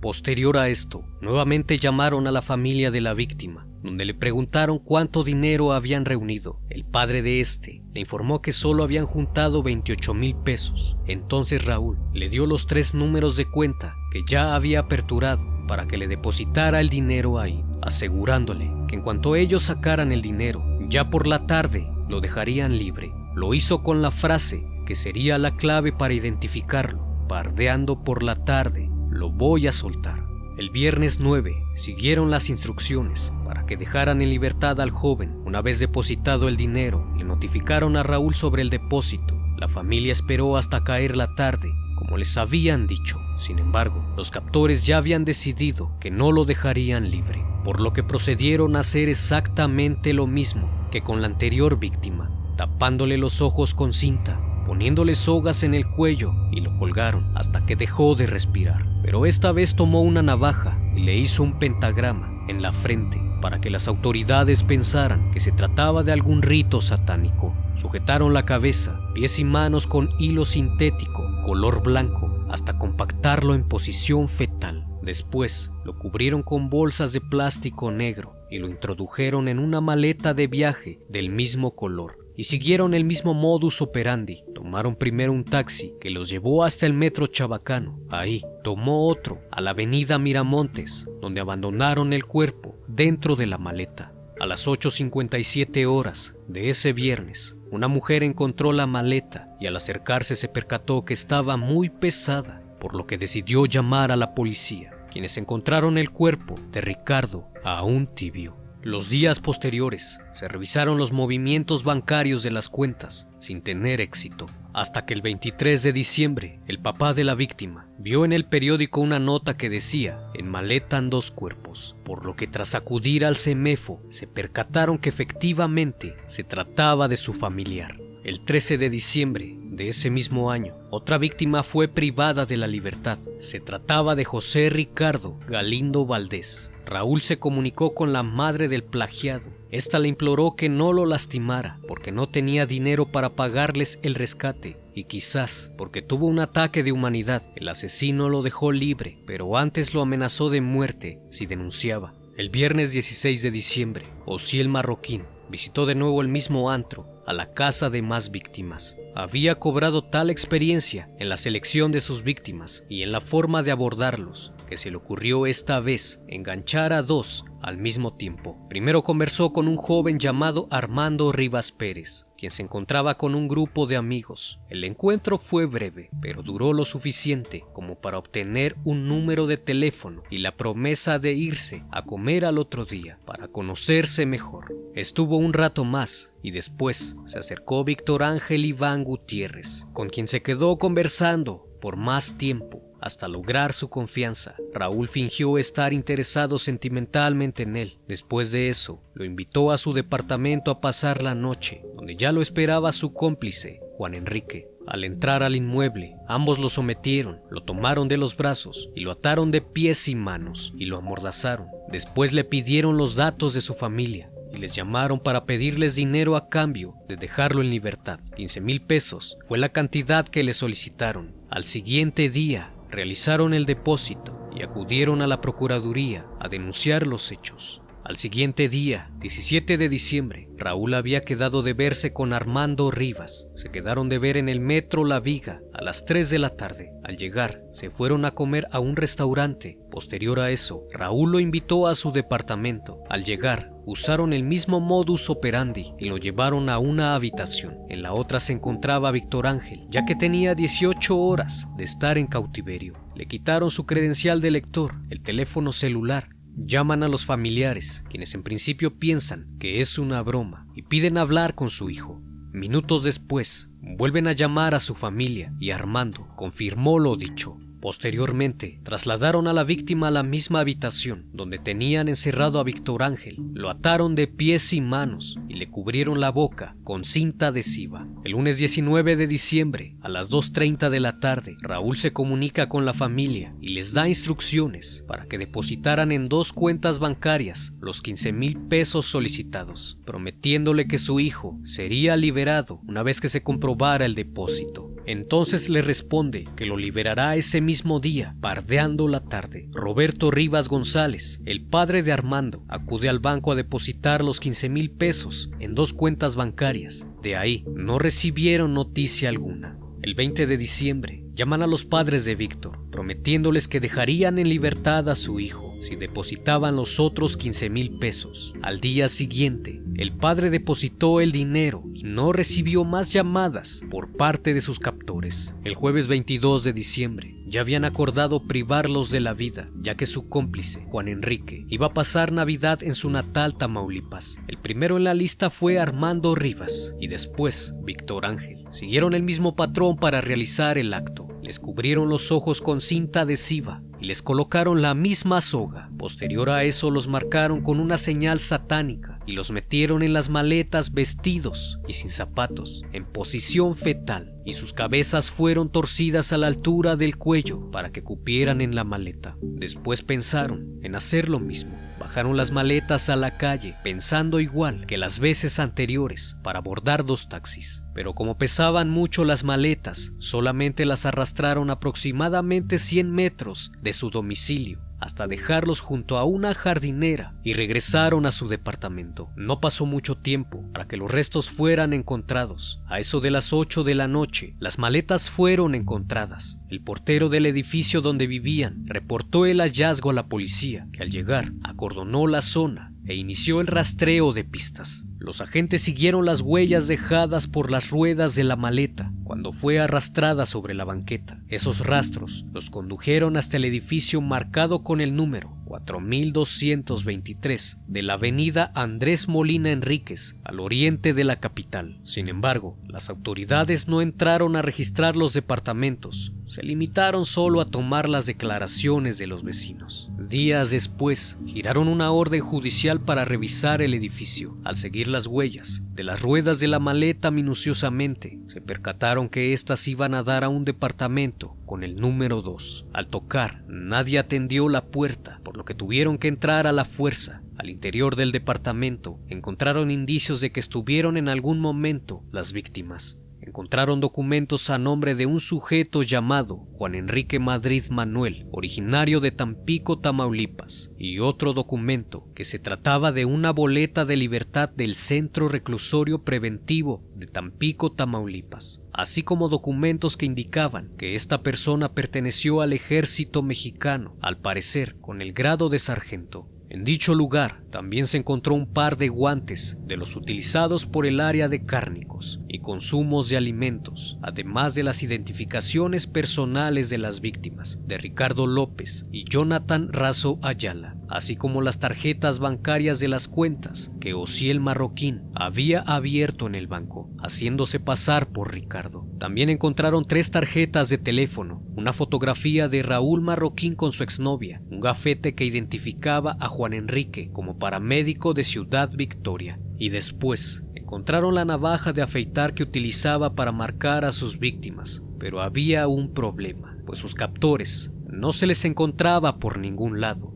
Posterior 0.02 0.58
a 0.58 0.68
esto, 0.68 1.06
nuevamente 1.22 1.78
llamaron 1.78 2.26
a 2.26 2.30
la 2.30 2.42
familia 2.42 2.90
de 2.90 3.00
la 3.00 3.14
víctima, 3.14 3.66
donde 3.82 4.04
le 4.04 4.12
preguntaron 4.12 4.78
cuánto 4.78 5.24
dinero 5.24 5.72
habían 5.72 6.04
reunido. 6.04 6.60
El 6.68 6.84
padre 6.84 7.22
de 7.22 7.40
este 7.40 7.82
le 7.94 8.00
informó 8.00 8.42
que 8.42 8.52
solo 8.52 8.84
habían 8.84 9.06
juntado 9.06 9.62
28 9.62 10.12
mil 10.12 10.36
pesos. 10.36 10.98
Entonces 11.06 11.64
Raúl 11.64 11.98
le 12.12 12.28
dio 12.28 12.44
los 12.44 12.66
tres 12.66 12.94
números 12.94 13.36
de 13.36 13.50
cuenta 13.50 13.94
que 14.16 14.24
ya 14.24 14.54
había 14.54 14.80
aperturado 14.80 15.44
para 15.68 15.86
que 15.86 15.98
le 15.98 16.06
depositara 16.08 16.80
el 16.80 16.88
dinero 16.88 17.38
ahí, 17.38 17.60
asegurándole 17.82 18.72
que 18.88 18.94
en 18.94 19.02
cuanto 19.02 19.36
ellos 19.36 19.64
sacaran 19.64 20.10
el 20.10 20.22
dinero, 20.22 20.64
ya 20.88 21.10
por 21.10 21.26
la 21.26 21.46
tarde 21.46 21.86
lo 22.08 22.22
dejarían 22.22 22.78
libre. 22.78 23.12
Lo 23.34 23.52
hizo 23.52 23.82
con 23.82 24.00
la 24.00 24.10
frase 24.10 24.66
que 24.86 24.94
sería 24.94 25.36
la 25.36 25.54
clave 25.56 25.92
para 25.92 26.14
identificarlo. 26.14 27.26
Pardeando 27.28 28.04
por 28.04 28.22
la 28.22 28.36
tarde, 28.36 28.88
lo 29.10 29.28
voy 29.28 29.66
a 29.66 29.72
soltar. 29.72 30.24
El 30.56 30.70
viernes 30.70 31.20
9 31.20 31.54
siguieron 31.74 32.30
las 32.30 32.48
instrucciones 32.48 33.34
para 33.44 33.66
que 33.66 33.76
dejaran 33.76 34.22
en 34.22 34.30
libertad 34.30 34.80
al 34.80 34.92
joven. 34.92 35.42
Una 35.44 35.60
vez 35.60 35.78
depositado 35.78 36.48
el 36.48 36.56
dinero, 36.56 37.06
le 37.18 37.24
notificaron 37.24 37.98
a 37.98 38.02
Raúl 38.02 38.34
sobre 38.34 38.62
el 38.62 38.70
depósito. 38.70 39.36
La 39.58 39.68
familia 39.68 40.12
esperó 40.12 40.56
hasta 40.56 40.84
caer 40.84 41.18
la 41.18 41.34
tarde, 41.34 41.70
como 41.96 42.16
les 42.16 42.38
habían 42.38 42.86
dicho. 42.86 43.20
Sin 43.36 43.58
embargo, 43.58 44.04
los 44.16 44.30
captores 44.30 44.86
ya 44.86 44.96
habían 44.96 45.24
decidido 45.24 45.90
que 46.00 46.10
no 46.10 46.32
lo 46.32 46.44
dejarían 46.44 47.10
libre, 47.10 47.44
por 47.64 47.80
lo 47.80 47.92
que 47.92 48.02
procedieron 48.02 48.76
a 48.76 48.80
hacer 48.80 49.08
exactamente 49.08 50.12
lo 50.12 50.26
mismo 50.26 50.68
que 50.90 51.02
con 51.02 51.20
la 51.20 51.26
anterior 51.26 51.78
víctima, 51.78 52.30
tapándole 52.56 53.18
los 53.18 53.42
ojos 53.42 53.74
con 53.74 53.92
cinta, 53.92 54.40
poniéndole 54.66 55.14
sogas 55.14 55.62
en 55.62 55.74
el 55.74 55.86
cuello 55.86 56.32
y 56.50 56.60
lo 56.60 56.76
colgaron 56.78 57.30
hasta 57.36 57.66
que 57.66 57.76
dejó 57.76 58.14
de 58.14 58.26
respirar. 58.26 58.84
Pero 59.02 59.26
esta 59.26 59.52
vez 59.52 59.76
tomó 59.76 60.02
una 60.02 60.22
navaja 60.22 60.76
y 60.96 61.00
le 61.00 61.16
hizo 61.16 61.42
un 61.42 61.58
pentagrama 61.58 62.44
en 62.48 62.62
la 62.62 62.72
frente 62.72 63.20
para 63.40 63.60
que 63.60 63.70
las 63.70 63.86
autoridades 63.86 64.64
pensaran 64.64 65.30
que 65.30 65.40
se 65.40 65.52
trataba 65.52 66.02
de 66.02 66.12
algún 66.12 66.42
rito 66.42 66.80
satánico. 66.80 67.54
Sujetaron 67.76 68.32
la 68.32 68.44
cabeza, 68.44 68.98
pies 69.14 69.38
y 69.38 69.44
manos 69.44 69.86
con 69.86 70.10
hilo 70.18 70.44
sintético, 70.44 71.42
color 71.42 71.82
blanco, 71.82 72.35
hasta 72.48 72.78
compactarlo 72.78 73.54
en 73.54 73.68
posición 73.68 74.28
fetal. 74.28 74.86
Después 75.02 75.72
lo 75.84 75.98
cubrieron 75.98 76.42
con 76.42 76.68
bolsas 76.68 77.12
de 77.12 77.20
plástico 77.20 77.90
negro 77.90 78.34
y 78.50 78.58
lo 78.58 78.68
introdujeron 78.68 79.48
en 79.48 79.58
una 79.58 79.80
maleta 79.80 80.34
de 80.34 80.46
viaje 80.46 81.00
del 81.08 81.30
mismo 81.30 81.74
color 81.74 82.26
y 82.36 82.44
siguieron 82.44 82.94
el 82.94 83.04
mismo 83.04 83.34
modus 83.34 83.80
operandi. 83.80 84.44
Tomaron 84.54 84.96
primero 84.96 85.32
un 85.32 85.44
taxi 85.44 85.94
que 86.00 86.10
los 86.10 86.28
llevó 86.28 86.64
hasta 86.64 86.86
el 86.86 86.92
metro 86.92 87.26
Chabacano. 87.26 87.98
Ahí 88.10 88.42
tomó 88.62 89.08
otro 89.08 89.40
a 89.50 89.60
la 89.60 89.70
avenida 89.70 90.18
Miramontes, 90.18 91.08
donde 91.20 91.40
abandonaron 91.40 92.12
el 92.12 92.26
cuerpo 92.26 92.76
dentro 92.86 93.36
de 93.36 93.46
la 93.46 93.58
maleta. 93.58 94.12
A 94.38 94.44
las 94.44 94.66
8.57 94.68 95.86
horas 95.86 96.34
de 96.46 96.68
ese 96.68 96.92
viernes, 96.92 97.56
una 97.70 97.88
mujer 97.88 98.22
encontró 98.22 98.74
la 98.74 98.86
maleta 98.86 99.56
y 99.58 99.66
al 99.66 99.76
acercarse 99.76 100.36
se 100.36 100.48
percató 100.48 101.06
que 101.06 101.14
estaba 101.14 101.56
muy 101.56 101.88
pesada, 101.88 102.62
por 102.78 102.94
lo 102.94 103.06
que 103.06 103.16
decidió 103.16 103.64
llamar 103.64 104.12
a 104.12 104.16
la 104.16 104.34
policía 104.34 104.92
quienes 105.10 105.38
encontraron 105.38 105.96
el 105.96 106.10
cuerpo 106.10 106.56
de 106.70 106.82
Ricardo 106.82 107.46
aún 107.64 108.06
tibio. 108.06 108.54
Los 108.82 109.08
días 109.08 109.40
posteriores 109.40 110.20
se 110.32 110.46
revisaron 110.46 110.98
los 110.98 111.12
movimientos 111.12 111.82
bancarios 111.84 112.42
de 112.42 112.50
las 112.50 112.68
cuentas 112.68 113.30
sin 113.38 113.62
tener 113.62 114.02
éxito, 114.02 114.46
hasta 114.76 115.06
que 115.06 115.14
el 115.14 115.22
23 115.22 115.82
de 115.82 115.92
diciembre 115.94 116.60
el 116.66 116.78
papá 116.78 117.14
de 117.14 117.24
la 117.24 117.34
víctima 117.34 117.88
vio 117.98 118.26
en 118.26 118.34
el 118.34 118.44
periódico 118.44 119.00
una 119.00 119.18
nota 119.18 119.56
que 119.56 119.70
decía 119.70 120.18
enmaletan 120.34 121.08
dos 121.08 121.30
cuerpos, 121.30 121.96
por 122.04 122.26
lo 122.26 122.36
que 122.36 122.46
tras 122.46 122.74
acudir 122.74 123.24
al 123.24 123.38
CEMEFO 123.38 124.02
se 124.10 124.26
percataron 124.26 124.98
que 124.98 125.08
efectivamente 125.08 126.14
se 126.26 126.44
trataba 126.44 127.08
de 127.08 127.16
su 127.16 127.32
familiar. 127.32 127.98
El 128.22 128.44
13 128.44 128.76
de 128.76 128.90
diciembre 128.90 129.56
de 129.62 129.88
ese 129.88 130.10
mismo 130.10 130.50
año, 130.50 130.74
otra 130.90 131.16
víctima 131.16 131.62
fue 131.62 131.88
privada 131.88 132.44
de 132.44 132.58
la 132.58 132.66
libertad. 132.66 133.18
Se 133.38 133.60
trataba 133.60 134.14
de 134.14 134.24
José 134.24 134.68
Ricardo 134.68 135.38
Galindo 135.48 136.04
Valdés. 136.04 136.72
Raúl 136.84 137.22
se 137.22 137.38
comunicó 137.38 137.94
con 137.94 138.12
la 138.12 138.22
madre 138.22 138.68
del 138.68 138.84
plagiado. 138.84 139.55
Esta 139.70 139.98
le 139.98 140.08
imploró 140.08 140.54
que 140.56 140.68
no 140.68 140.92
lo 140.92 141.06
lastimara 141.06 141.80
porque 141.88 142.12
no 142.12 142.28
tenía 142.28 142.66
dinero 142.66 143.10
para 143.10 143.34
pagarles 143.34 143.98
el 144.02 144.14
rescate 144.14 144.76
y 144.94 145.04
quizás 145.04 145.72
porque 145.76 146.02
tuvo 146.02 146.26
un 146.26 146.38
ataque 146.38 146.82
de 146.82 146.92
humanidad. 146.92 147.42
El 147.56 147.68
asesino 147.68 148.28
lo 148.28 148.42
dejó 148.42 148.70
libre, 148.70 149.18
pero 149.26 149.56
antes 149.56 149.92
lo 149.92 150.02
amenazó 150.02 150.50
de 150.50 150.60
muerte 150.60 151.20
si 151.30 151.46
denunciaba. 151.46 152.14
El 152.36 152.50
viernes 152.50 152.92
16 152.92 153.42
de 153.42 153.50
diciembre, 153.50 154.06
Osiel 154.24 154.68
Marroquín 154.68 155.24
visitó 155.48 155.86
de 155.86 155.94
nuevo 155.94 156.22
el 156.22 156.28
mismo 156.28 156.70
antro 156.70 157.06
a 157.26 157.32
la 157.32 157.52
casa 157.52 157.90
de 157.90 158.02
más 158.02 158.30
víctimas. 158.30 158.98
Había 159.14 159.56
cobrado 159.56 160.02
tal 160.02 160.30
experiencia 160.30 161.08
en 161.18 161.28
la 161.28 161.36
selección 161.36 161.92
de 161.92 162.00
sus 162.00 162.22
víctimas 162.22 162.84
y 162.88 163.02
en 163.02 163.10
la 163.10 163.20
forma 163.20 163.62
de 163.62 163.72
abordarlos 163.72 164.52
que 164.66 164.76
se 164.76 164.90
le 164.90 164.96
ocurrió 164.96 165.46
esta 165.46 165.80
vez 165.80 166.22
enganchar 166.28 166.92
a 166.92 167.02
dos 167.02 167.44
al 167.66 167.78
mismo 167.78 168.14
tiempo. 168.14 168.56
Primero 168.68 169.02
conversó 169.02 169.52
con 169.52 169.66
un 169.66 169.76
joven 169.76 170.20
llamado 170.20 170.68
Armando 170.70 171.32
Rivas 171.32 171.72
Pérez, 171.72 172.28
quien 172.38 172.52
se 172.52 172.62
encontraba 172.62 173.16
con 173.16 173.34
un 173.34 173.48
grupo 173.48 173.86
de 173.86 173.96
amigos. 173.96 174.60
El 174.68 174.84
encuentro 174.84 175.36
fue 175.36 175.66
breve, 175.66 176.10
pero 176.20 176.42
duró 176.42 176.72
lo 176.72 176.84
suficiente 176.84 177.64
como 177.72 177.96
para 177.96 178.18
obtener 178.18 178.76
un 178.84 179.08
número 179.08 179.48
de 179.48 179.56
teléfono 179.56 180.22
y 180.30 180.38
la 180.38 180.56
promesa 180.56 181.18
de 181.18 181.32
irse 181.32 181.84
a 181.90 182.04
comer 182.04 182.44
al 182.44 182.58
otro 182.58 182.84
día 182.84 183.18
para 183.24 183.48
conocerse 183.48 184.26
mejor. 184.26 184.72
Estuvo 184.94 185.36
un 185.36 185.52
rato 185.52 185.84
más 185.84 186.32
y 186.42 186.52
después 186.52 187.16
se 187.26 187.38
acercó 187.38 187.82
Víctor 187.84 188.22
Ángel 188.22 188.64
Iván 188.64 189.02
Gutiérrez, 189.02 189.86
con 189.92 190.08
quien 190.08 190.28
se 190.28 190.42
quedó 190.42 190.78
conversando 190.78 191.66
por 191.80 191.96
más 191.96 192.36
tiempo 192.36 192.85
hasta 193.00 193.28
lograr 193.28 193.72
su 193.72 193.88
confianza. 193.88 194.56
Raúl 194.72 195.08
fingió 195.08 195.58
estar 195.58 195.92
interesado 195.92 196.58
sentimentalmente 196.58 197.62
en 197.62 197.76
él. 197.76 197.98
Después 198.08 198.52
de 198.52 198.68
eso, 198.68 199.02
lo 199.14 199.24
invitó 199.24 199.72
a 199.72 199.78
su 199.78 199.92
departamento 199.92 200.70
a 200.70 200.80
pasar 200.80 201.22
la 201.22 201.34
noche, 201.34 201.82
donde 201.96 202.16
ya 202.16 202.32
lo 202.32 202.42
esperaba 202.42 202.92
su 202.92 203.12
cómplice, 203.12 203.80
Juan 203.96 204.14
Enrique. 204.14 204.68
Al 204.86 205.02
entrar 205.02 205.42
al 205.42 205.56
inmueble, 205.56 206.16
ambos 206.28 206.60
lo 206.60 206.68
sometieron, 206.68 207.40
lo 207.50 207.62
tomaron 207.62 208.06
de 208.06 208.18
los 208.18 208.36
brazos 208.36 208.90
y 208.94 209.00
lo 209.00 209.10
ataron 209.10 209.50
de 209.50 209.60
pies 209.60 210.06
y 210.06 210.14
manos 210.14 210.72
y 210.78 210.84
lo 210.84 210.96
amordazaron. 210.96 211.66
Después 211.88 212.32
le 212.32 212.44
pidieron 212.44 212.96
los 212.96 213.16
datos 213.16 213.52
de 213.52 213.62
su 213.62 213.74
familia 213.74 214.30
y 214.52 214.58
les 214.58 214.74
llamaron 214.76 215.18
para 215.18 215.44
pedirles 215.44 215.96
dinero 215.96 216.36
a 216.36 216.48
cambio 216.48 216.94
de 217.08 217.16
dejarlo 217.16 217.62
en 217.62 217.70
libertad. 217.70 218.20
15 218.36 218.60
mil 218.60 218.80
pesos 218.80 219.38
fue 219.48 219.58
la 219.58 219.70
cantidad 219.70 220.26
que 220.26 220.44
le 220.44 220.52
solicitaron. 220.52 221.34
Al 221.50 221.64
siguiente 221.64 222.30
día, 222.30 222.72
realizaron 222.90 223.54
el 223.54 223.66
depósito 223.66 224.50
y 224.54 224.62
acudieron 224.62 225.22
a 225.22 225.26
la 225.26 225.40
Procuraduría 225.40 226.26
a 226.40 226.48
denunciar 226.48 227.06
los 227.06 227.30
hechos. 227.32 227.82
Al 228.08 228.18
siguiente 228.18 228.68
día, 228.68 229.10
17 229.18 229.78
de 229.78 229.88
diciembre, 229.88 230.48
Raúl 230.56 230.94
había 230.94 231.22
quedado 231.22 231.62
de 231.62 231.72
verse 231.72 232.12
con 232.12 232.32
Armando 232.32 232.92
Rivas. 232.92 233.48
Se 233.56 233.72
quedaron 233.72 234.08
de 234.08 234.20
ver 234.20 234.36
en 234.36 234.48
el 234.48 234.60
metro 234.60 235.04
La 235.04 235.18
Viga 235.18 235.58
a 235.74 235.82
las 235.82 236.04
3 236.04 236.30
de 236.30 236.38
la 236.38 236.50
tarde. 236.50 236.92
Al 237.02 237.16
llegar, 237.16 237.64
se 237.72 237.90
fueron 237.90 238.24
a 238.24 238.30
comer 238.30 238.68
a 238.70 238.78
un 238.78 238.94
restaurante. 238.94 239.80
Posterior 239.90 240.38
a 240.38 240.52
eso, 240.52 240.84
Raúl 240.92 241.32
lo 241.32 241.40
invitó 241.40 241.88
a 241.88 241.96
su 241.96 242.12
departamento. 242.12 243.02
Al 243.10 243.24
llegar, 243.24 243.72
usaron 243.86 244.32
el 244.32 244.44
mismo 244.44 244.78
modus 244.78 245.28
operandi 245.28 245.92
y 245.98 246.04
lo 246.04 246.16
llevaron 246.16 246.68
a 246.68 246.78
una 246.78 247.16
habitación. 247.16 247.76
En 247.88 248.02
la 248.02 248.12
otra 248.12 248.38
se 248.38 248.52
encontraba 248.52 249.10
Víctor 249.10 249.48
Ángel, 249.48 249.84
ya 249.90 250.04
que 250.04 250.14
tenía 250.14 250.54
18 250.54 251.18
horas 251.18 251.66
de 251.76 251.82
estar 251.82 252.18
en 252.18 252.28
cautiverio. 252.28 252.94
Le 253.16 253.26
quitaron 253.26 253.72
su 253.72 253.84
credencial 253.84 254.40
de 254.40 254.52
lector, 254.52 254.94
el 255.10 255.22
teléfono 255.22 255.72
celular 255.72 256.35
Llaman 256.58 257.02
a 257.02 257.08
los 257.08 257.26
familiares, 257.26 258.02
quienes 258.08 258.34
en 258.34 258.42
principio 258.42 258.98
piensan 258.98 259.56
que 259.58 259.80
es 259.80 259.98
una 259.98 260.22
broma, 260.22 260.66
y 260.74 260.82
piden 260.82 261.18
hablar 261.18 261.54
con 261.54 261.68
su 261.68 261.90
hijo. 261.90 262.22
Minutos 262.52 263.04
después, 263.04 263.70
vuelven 263.82 264.26
a 264.26 264.32
llamar 264.32 264.74
a 264.74 264.80
su 264.80 264.94
familia 264.94 265.54
y 265.60 265.70
Armando 265.70 266.28
confirmó 266.34 266.98
lo 266.98 267.16
dicho. 267.16 267.58
Posteriormente, 267.86 268.80
trasladaron 268.82 269.46
a 269.46 269.52
la 269.52 269.62
víctima 269.62 270.08
a 270.08 270.10
la 270.10 270.24
misma 270.24 270.58
habitación 270.58 271.30
donde 271.32 271.60
tenían 271.60 272.08
encerrado 272.08 272.58
a 272.58 272.64
Víctor 272.64 273.04
Ángel, 273.04 273.36
lo 273.54 273.70
ataron 273.70 274.16
de 274.16 274.26
pies 274.26 274.72
y 274.72 274.80
manos 274.80 275.38
y 275.48 275.54
le 275.54 275.70
cubrieron 275.70 276.18
la 276.18 276.30
boca 276.30 276.74
con 276.82 277.04
cinta 277.04 277.46
adhesiva. 277.46 278.08
El 278.24 278.32
lunes 278.32 278.58
19 278.58 279.14
de 279.14 279.28
diciembre, 279.28 279.96
a 280.00 280.08
las 280.08 280.32
2.30 280.32 280.90
de 280.90 280.98
la 280.98 281.20
tarde, 281.20 281.58
Raúl 281.60 281.96
se 281.96 282.12
comunica 282.12 282.68
con 282.68 282.84
la 282.84 282.92
familia 282.92 283.54
y 283.60 283.68
les 283.68 283.94
da 283.94 284.08
instrucciones 284.08 285.04
para 285.06 285.26
que 285.26 285.38
depositaran 285.38 286.10
en 286.10 286.28
dos 286.28 286.52
cuentas 286.52 286.98
bancarias 286.98 287.76
los 287.78 288.02
15 288.02 288.32
mil 288.32 288.58
pesos 288.66 289.06
solicitados, 289.06 290.00
prometiéndole 290.04 290.88
que 290.88 290.98
su 290.98 291.20
hijo 291.20 291.60
sería 291.62 292.16
liberado 292.16 292.80
una 292.88 293.04
vez 293.04 293.20
que 293.20 293.28
se 293.28 293.44
comprobara 293.44 294.06
el 294.06 294.16
depósito. 294.16 294.95
Entonces 295.06 295.68
le 295.68 295.82
responde 295.82 296.48
que 296.56 296.66
lo 296.66 296.76
liberará 296.76 297.36
ese 297.36 297.60
mismo 297.60 298.00
día, 298.00 298.34
pardeando 298.40 299.08
la 299.08 299.20
tarde. 299.20 299.68
Roberto 299.72 300.30
Rivas 300.30 300.68
González, 300.68 301.40
el 301.46 301.64
padre 301.64 302.02
de 302.02 302.12
Armando, 302.12 302.64
acude 302.68 303.08
al 303.08 303.20
banco 303.20 303.52
a 303.52 303.54
depositar 303.54 304.24
los 304.24 304.40
15 304.40 304.68
mil 304.68 304.90
pesos 304.90 305.50
en 305.60 305.74
dos 305.74 305.92
cuentas 305.92 306.36
bancarias. 306.36 307.06
De 307.22 307.36
ahí 307.36 307.64
no 307.74 307.98
recibieron 307.98 308.74
noticia 308.74 309.28
alguna. 309.28 309.78
El 310.02 310.14
20 310.14 310.46
de 310.46 310.56
diciembre, 310.56 311.25
llaman 311.36 311.62
a 311.62 311.66
los 311.66 311.84
padres 311.84 312.24
de 312.24 312.34
Víctor, 312.34 312.78
prometiéndoles 312.90 313.68
que 313.68 313.78
dejarían 313.78 314.38
en 314.38 314.48
libertad 314.48 315.08
a 315.10 315.14
su 315.14 315.38
hijo 315.38 315.76
si 315.80 315.94
depositaban 315.94 316.76
los 316.76 316.98
otros 316.98 317.36
15 317.36 317.68
mil 317.70 317.98
pesos. 317.98 318.54
Al 318.62 318.80
día 318.80 319.08
siguiente, 319.08 319.82
el 319.96 320.12
padre 320.12 320.50
depositó 320.50 321.20
el 321.20 321.32
dinero 321.32 321.84
y 321.94 322.02
no 322.02 322.32
recibió 322.32 322.84
más 322.84 323.12
llamadas 323.12 323.84
por 323.90 324.16
parte 324.16 324.54
de 324.54 324.62
sus 324.62 324.78
captores. 324.78 325.54
El 325.64 325.74
jueves 325.74 326.08
22 326.08 326.64
de 326.64 326.72
diciembre 326.72 327.36
ya 327.46 327.60
habían 327.60 327.84
acordado 327.84 328.42
privarlos 328.42 329.10
de 329.10 329.20
la 329.20 329.32
vida, 329.34 329.68
ya 329.76 329.94
que 329.94 330.06
su 330.06 330.28
cómplice, 330.28 330.84
Juan 330.86 331.08
Enrique, 331.08 331.64
iba 331.68 331.86
a 331.86 331.94
pasar 331.94 332.32
Navidad 332.32 332.82
en 332.82 332.94
su 332.94 333.10
natal 333.10 333.56
Tamaulipas. 333.56 334.40
El 334.48 334.58
primero 334.58 334.96
en 334.96 335.04
la 335.04 335.14
lista 335.14 335.50
fue 335.50 335.78
Armando 335.78 336.34
Rivas 336.34 336.94
y 337.00 337.08
después 337.08 337.74
Víctor 337.84 338.26
Ángel. 338.26 338.64
Siguieron 338.70 339.14
el 339.14 339.22
mismo 339.22 339.54
patrón 339.54 339.96
para 339.96 340.20
realizar 340.20 340.76
el 340.76 340.92
acto. 340.92 341.25
Les 341.46 341.60
cubrieron 341.60 342.08
los 342.08 342.32
ojos 342.32 342.60
con 342.60 342.80
cinta 342.80 343.20
adhesiva 343.20 343.80
y 344.00 344.06
les 344.06 344.20
colocaron 344.20 344.82
la 344.82 344.94
misma 344.94 345.40
soga. 345.40 345.90
Posterior 345.96 346.50
a 346.50 346.64
eso 346.64 346.90
los 346.90 347.06
marcaron 347.06 347.62
con 347.62 347.78
una 347.78 347.98
señal 347.98 348.40
satánica 348.40 349.15
y 349.26 349.32
los 349.32 349.50
metieron 349.50 350.02
en 350.02 350.12
las 350.12 350.28
maletas 350.28 350.92
vestidos 350.92 351.80
y 351.88 351.94
sin 351.94 352.10
zapatos, 352.10 352.82
en 352.92 353.04
posición 353.04 353.76
fetal, 353.76 354.34
y 354.44 354.52
sus 354.52 354.72
cabezas 354.72 355.30
fueron 355.30 355.70
torcidas 355.70 356.32
a 356.32 356.38
la 356.38 356.46
altura 356.46 356.96
del 356.96 357.16
cuello 357.16 357.70
para 357.72 357.90
que 357.90 358.04
cupieran 358.04 358.60
en 358.60 358.74
la 358.74 358.84
maleta. 358.84 359.34
Después 359.42 360.02
pensaron 360.02 360.78
en 360.82 360.94
hacer 360.94 361.28
lo 361.28 361.40
mismo. 361.40 361.76
Bajaron 361.98 362.36
las 362.36 362.52
maletas 362.52 363.10
a 363.10 363.16
la 363.16 363.36
calle, 363.36 363.74
pensando 363.82 364.38
igual 364.38 364.86
que 364.86 364.98
las 364.98 365.18
veces 365.18 365.58
anteriores, 365.58 366.38
para 366.44 366.60
abordar 366.60 367.04
dos 367.04 367.28
taxis. 367.28 367.82
Pero 367.94 368.14
como 368.14 368.38
pesaban 368.38 368.88
mucho 368.88 369.24
las 369.24 369.42
maletas, 369.42 370.12
solamente 370.20 370.84
las 370.84 371.06
arrastraron 371.06 371.70
aproximadamente 371.70 372.78
100 372.78 373.10
metros 373.10 373.72
de 373.82 373.92
su 373.92 374.10
domicilio 374.10 374.85
hasta 375.00 375.26
dejarlos 375.26 375.80
junto 375.80 376.18
a 376.18 376.24
una 376.24 376.54
jardinera 376.54 377.34
y 377.42 377.52
regresaron 377.52 378.26
a 378.26 378.30
su 378.32 378.48
departamento. 378.48 379.30
No 379.36 379.60
pasó 379.60 379.86
mucho 379.86 380.16
tiempo 380.16 380.64
para 380.72 380.86
que 380.86 380.96
los 380.96 381.10
restos 381.10 381.50
fueran 381.50 381.92
encontrados. 381.92 382.82
A 382.86 382.98
eso 382.98 383.20
de 383.20 383.30
las 383.30 383.52
8 383.52 383.84
de 383.84 383.94
la 383.94 384.08
noche, 384.08 384.56
las 384.58 384.78
maletas 384.78 385.30
fueron 385.30 385.74
encontradas. 385.74 386.60
El 386.68 386.82
portero 386.82 387.28
del 387.28 387.46
edificio 387.46 388.00
donde 388.00 388.26
vivían 388.26 388.86
reportó 388.86 389.46
el 389.46 389.60
hallazgo 389.60 390.10
a 390.10 390.14
la 390.14 390.28
policía, 390.28 390.88
que 390.92 391.02
al 391.02 391.10
llegar 391.10 391.52
acordonó 391.62 392.26
la 392.26 392.42
zona 392.42 392.92
e 393.06 393.14
inició 393.14 393.60
el 393.60 393.66
rastreo 393.66 394.32
de 394.32 394.44
pistas. 394.44 395.04
Los 395.26 395.40
agentes 395.40 395.82
siguieron 395.82 396.24
las 396.24 396.40
huellas 396.40 396.86
dejadas 396.86 397.48
por 397.48 397.72
las 397.72 397.90
ruedas 397.90 398.36
de 398.36 398.44
la 398.44 398.54
maleta 398.54 399.12
cuando 399.24 399.52
fue 399.52 399.80
arrastrada 399.80 400.46
sobre 400.46 400.72
la 400.72 400.84
banqueta. 400.84 401.42
Esos 401.48 401.84
rastros 401.84 402.46
los 402.52 402.70
condujeron 402.70 403.36
hasta 403.36 403.56
el 403.56 403.64
edificio 403.64 404.20
marcado 404.20 404.84
con 404.84 405.00
el 405.00 405.16
número 405.16 405.56
4223 405.64 407.80
de 407.88 408.02
la 408.04 408.12
avenida 408.12 408.70
Andrés 408.76 409.26
Molina 409.26 409.72
Enríquez, 409.72 410.38
al 410.44 410.60
oriente 410.60 411.12
de 411.12 411.24
la 411.24 411.40
capital. 411.40 411.98
Sin 412.04 412.28
embargo, 412.28 412.78
las 412.88 413.10
autoridades 413.10 413.88
no 413.88 414.02
entraron 414.02 414.54
a 414.54 414.62
registrar 414.62 415.16
los 415.16 415.32
departamentos, 415.32 416.36
se 416.46 416.62
limitaron 416.62 417.24
solo 417.24 417.60
a 417.60 417.66
tomar 417.66 418.08
las 418.08 418.26
declaraciones 418.26 419.18
de 419.18 419.26
los 419.26 419.42
vecinos. 419.42 420.10
Días 420.28 420.70
después, 420.70 421.38
giraron 421.44 421.88
una 421.88 422.12
orden 422.12 422.40
judicial 422.40 423.00
para 423.00 423.24
revisar 423.24 423.82
el 423.82 423.94
edificio. 423.94 424.56
Al 424.64 424.76
seguir 424.76 425.08
las 425.16 425.26
huellas 425.28 425.82
de 425.94 426.04
las 426.04 426.20
ruedas 426.20 426.60
de 426.60 426.68
la 426.68 426.78
maleta 426.78 427.30
minuciosamente, 427.30 428.38
se 428.48 428.60
percataron 428.60 429.30
que 429.30 429.54
éstas 429.54 429.88
iban 429.88 430.12
a 430.12 430.22
dar 430.22 430.44
a 430.44 430.50
un 430.50 430.66
departamento 430.66 431.56
con 431.64 431.84
el 431.84 431.96
número 431.96 432.42
2. 432.42 432.88
Al 432.92 433.08
tocar, 433.08 433.64
nadie 433.66 434.18
atendió 434.18 434.68
la 434.68 434.84
puerta, 434.84 435.40
por 435.42 435.56
lo 435.56 435.64
que 435.64 435.72
tuvieron 435.72 436.18
que 436.18 436.28
entrar 436.28 436.66
a 436.66 436.72
la 436.72 436.84
fuerza. 436.84 437.40
Al 437.56 437.70
interior 437.70 438.14
del 438.14 438.30
departamento 438.30 439.18
encontraron 439.26 439.90
indicios 439.90 440.42
de 440.42 440.52
que 440.52 440.60
estuvieron 440.60 441.16
en 441.16 441.30
algún 441.30 441.60
momento 441.60 442.22
las 442.30 442.52
víctimas. 442.52 443.18
Encontraron 443.46 444.00
documentos 444.00 444.70
a 444.70 444.78
nombre 444.78 445.14
de 445.14 445.26
un 445.26 445.40
sujeto 445.40 446.02
llamado 446.02 446.66
Juan 446.72 446.94
Enrique 446.94 447.38
Madrid 447.38 447.84
Manuel, 447.90 448.46
originario 448.50 449.20
de 449.20 449.30
Tampico, 449.30 449.98
Tamaulipas, 450.00 450.92
y 450.98 451.20
otro 451.20 451.52
documento 451.52 452.28
que 452.34 452.44
se 452.44 452.58
trataba 452.58 453.12
de 453.12 453.24
una 453.24 453.52
boleta 453.52 454.04
de 454.04 454.16
libertad 454.16 454.68
del 454.68 454.96
Centro 454.96 455.48
Reclusorio 455.48 456.24
Preventivo 456.24 457.04
de 457.14 457.26
Tampico, 457.26 457.92
Tamaulipas, 457.92 458.82
así 458.92 459.22
como 459.22 459.48
documentos 459.48 460.16
que 460.16 460.26
indicaban 460.26 460.96
que 460.98 461.14
esta 461.14 461.42
persona 461.42 461.94
perteneció 461.94 462.60
al 462.60 462.72
ejército 462.72 463.42
mexicano, 463.42 464.16
al 464.20 464.38
parecer 464.38 464.96
con 465.00 465.22
el 465.22 465.32
grado 465.32 465.68
de 465.68 465.78
sargento. 465.78 466.48
En 466.68 466.84
dicho 466.84 467.14
lugar 467.14 467.62
también 467.70 468.06
se 468.06 468.18
encontró 468.18 468.54
un 468.54 468.66
par 468.66 468.96
de 468.96 469.08
guantes 469.08 469.78
de 469.86 469.96
los 469.96 470.16
utilizados 470.16 470.86
por 470.86 471.06
el 471.06 471.20
área 471.20 471.48
de 471.48 471.64
cárnicos 471.64 472.40
y 472.48 472.58
consumos 472.58 473.28
de 473.28 473.36
alimentos, 473.36 474.18
además 474.22 474.74
de 474.74 474.82
las 474.82 475.02
identificaciones 475.02 476.06
personales 476.06 476.90
de 476.90 476.98
las 476.98 477.20
víctimas, 477.20 477.80
de 477.86 477.98
Ricardo 477.98 478.46
López 478.46 479.06
y 479.12 479.24
Jonathan 479.24 479.92
Razo 479.92 480.38
Ayala, 480.42 480.96
así 481.08 481.36
como 481.36 481.62
las 481.62 481.78
tarjetas 481.78 482.38
bancarias 482.38 482.98
de 482.98 483.08
las 483.08 483.28
cuentas 483.28 483.92
que 484.00 484.14
Ociel 484.14 484.60
Marroquín 484.60 485.22
había 485.34 485.80
abierto 485.80 486.46
en 486.46 486.54
el 486.54 486.66
banco, 486.66 487.10
haciéndose 487.22 487.78
pasar 487.78 488.28
por 488.28 488.52
Ricardo. 488.52 489.06
También 489.18 489.50
encontraron 489.50 490.04
tres 490.04 490.30
tarjetas 490.30 490.88
de 490.88 490.98
teléfono, 490.98 491.62
una 491.76 491.92
fotografía 491.92 492.68
de 492.68 492.82
Raúl 492.82 493.20
Marroquín 493.20 493.74
con 493.74 493.92
su 493.92 494.02
exnovia, 494.02 494.62
un 494.70 494.80
gafete 494.80 495.34
que 495.34 495.44
identificaba 495.44 496.36
a 496.40 496.48
Juan 496.56 496.72
Enrique 496.72 497.28
como 497.34 497.58
paramédico 497.58 498.32
de 498.32 498.42
Ciudad 498.42 498.90
Victoria, 498.90 499.60
y 499.76 499.90
después 499.90 500.64
encontraron 500.74 501.34
la 501.34 501.44
navaja 501.44 501.92
de 501.92 502.00
afeitar 502.00 502.54
que 502.54 502.62
utilizaba 502.62 503.34
para 503.34 503.52
marcar 503.52 504.06
a 504.06 504.10
sus 504.10 504.38
víctimas, 504.38 505.02
pero 505.18 505.42
había 505.42 505.86
un 505.86 506.14
problema, 506.14 506.78
pues 506.86 506.98
sus 506.98 507.14
captores 507.14 507.92
no 508.08 508.32
se 508.32 508.46
les 508.46 508.64
encontraba 508.64 509.38
por 509.38 509.58
ningún 509.58 510.00
lado. 510.00 510.32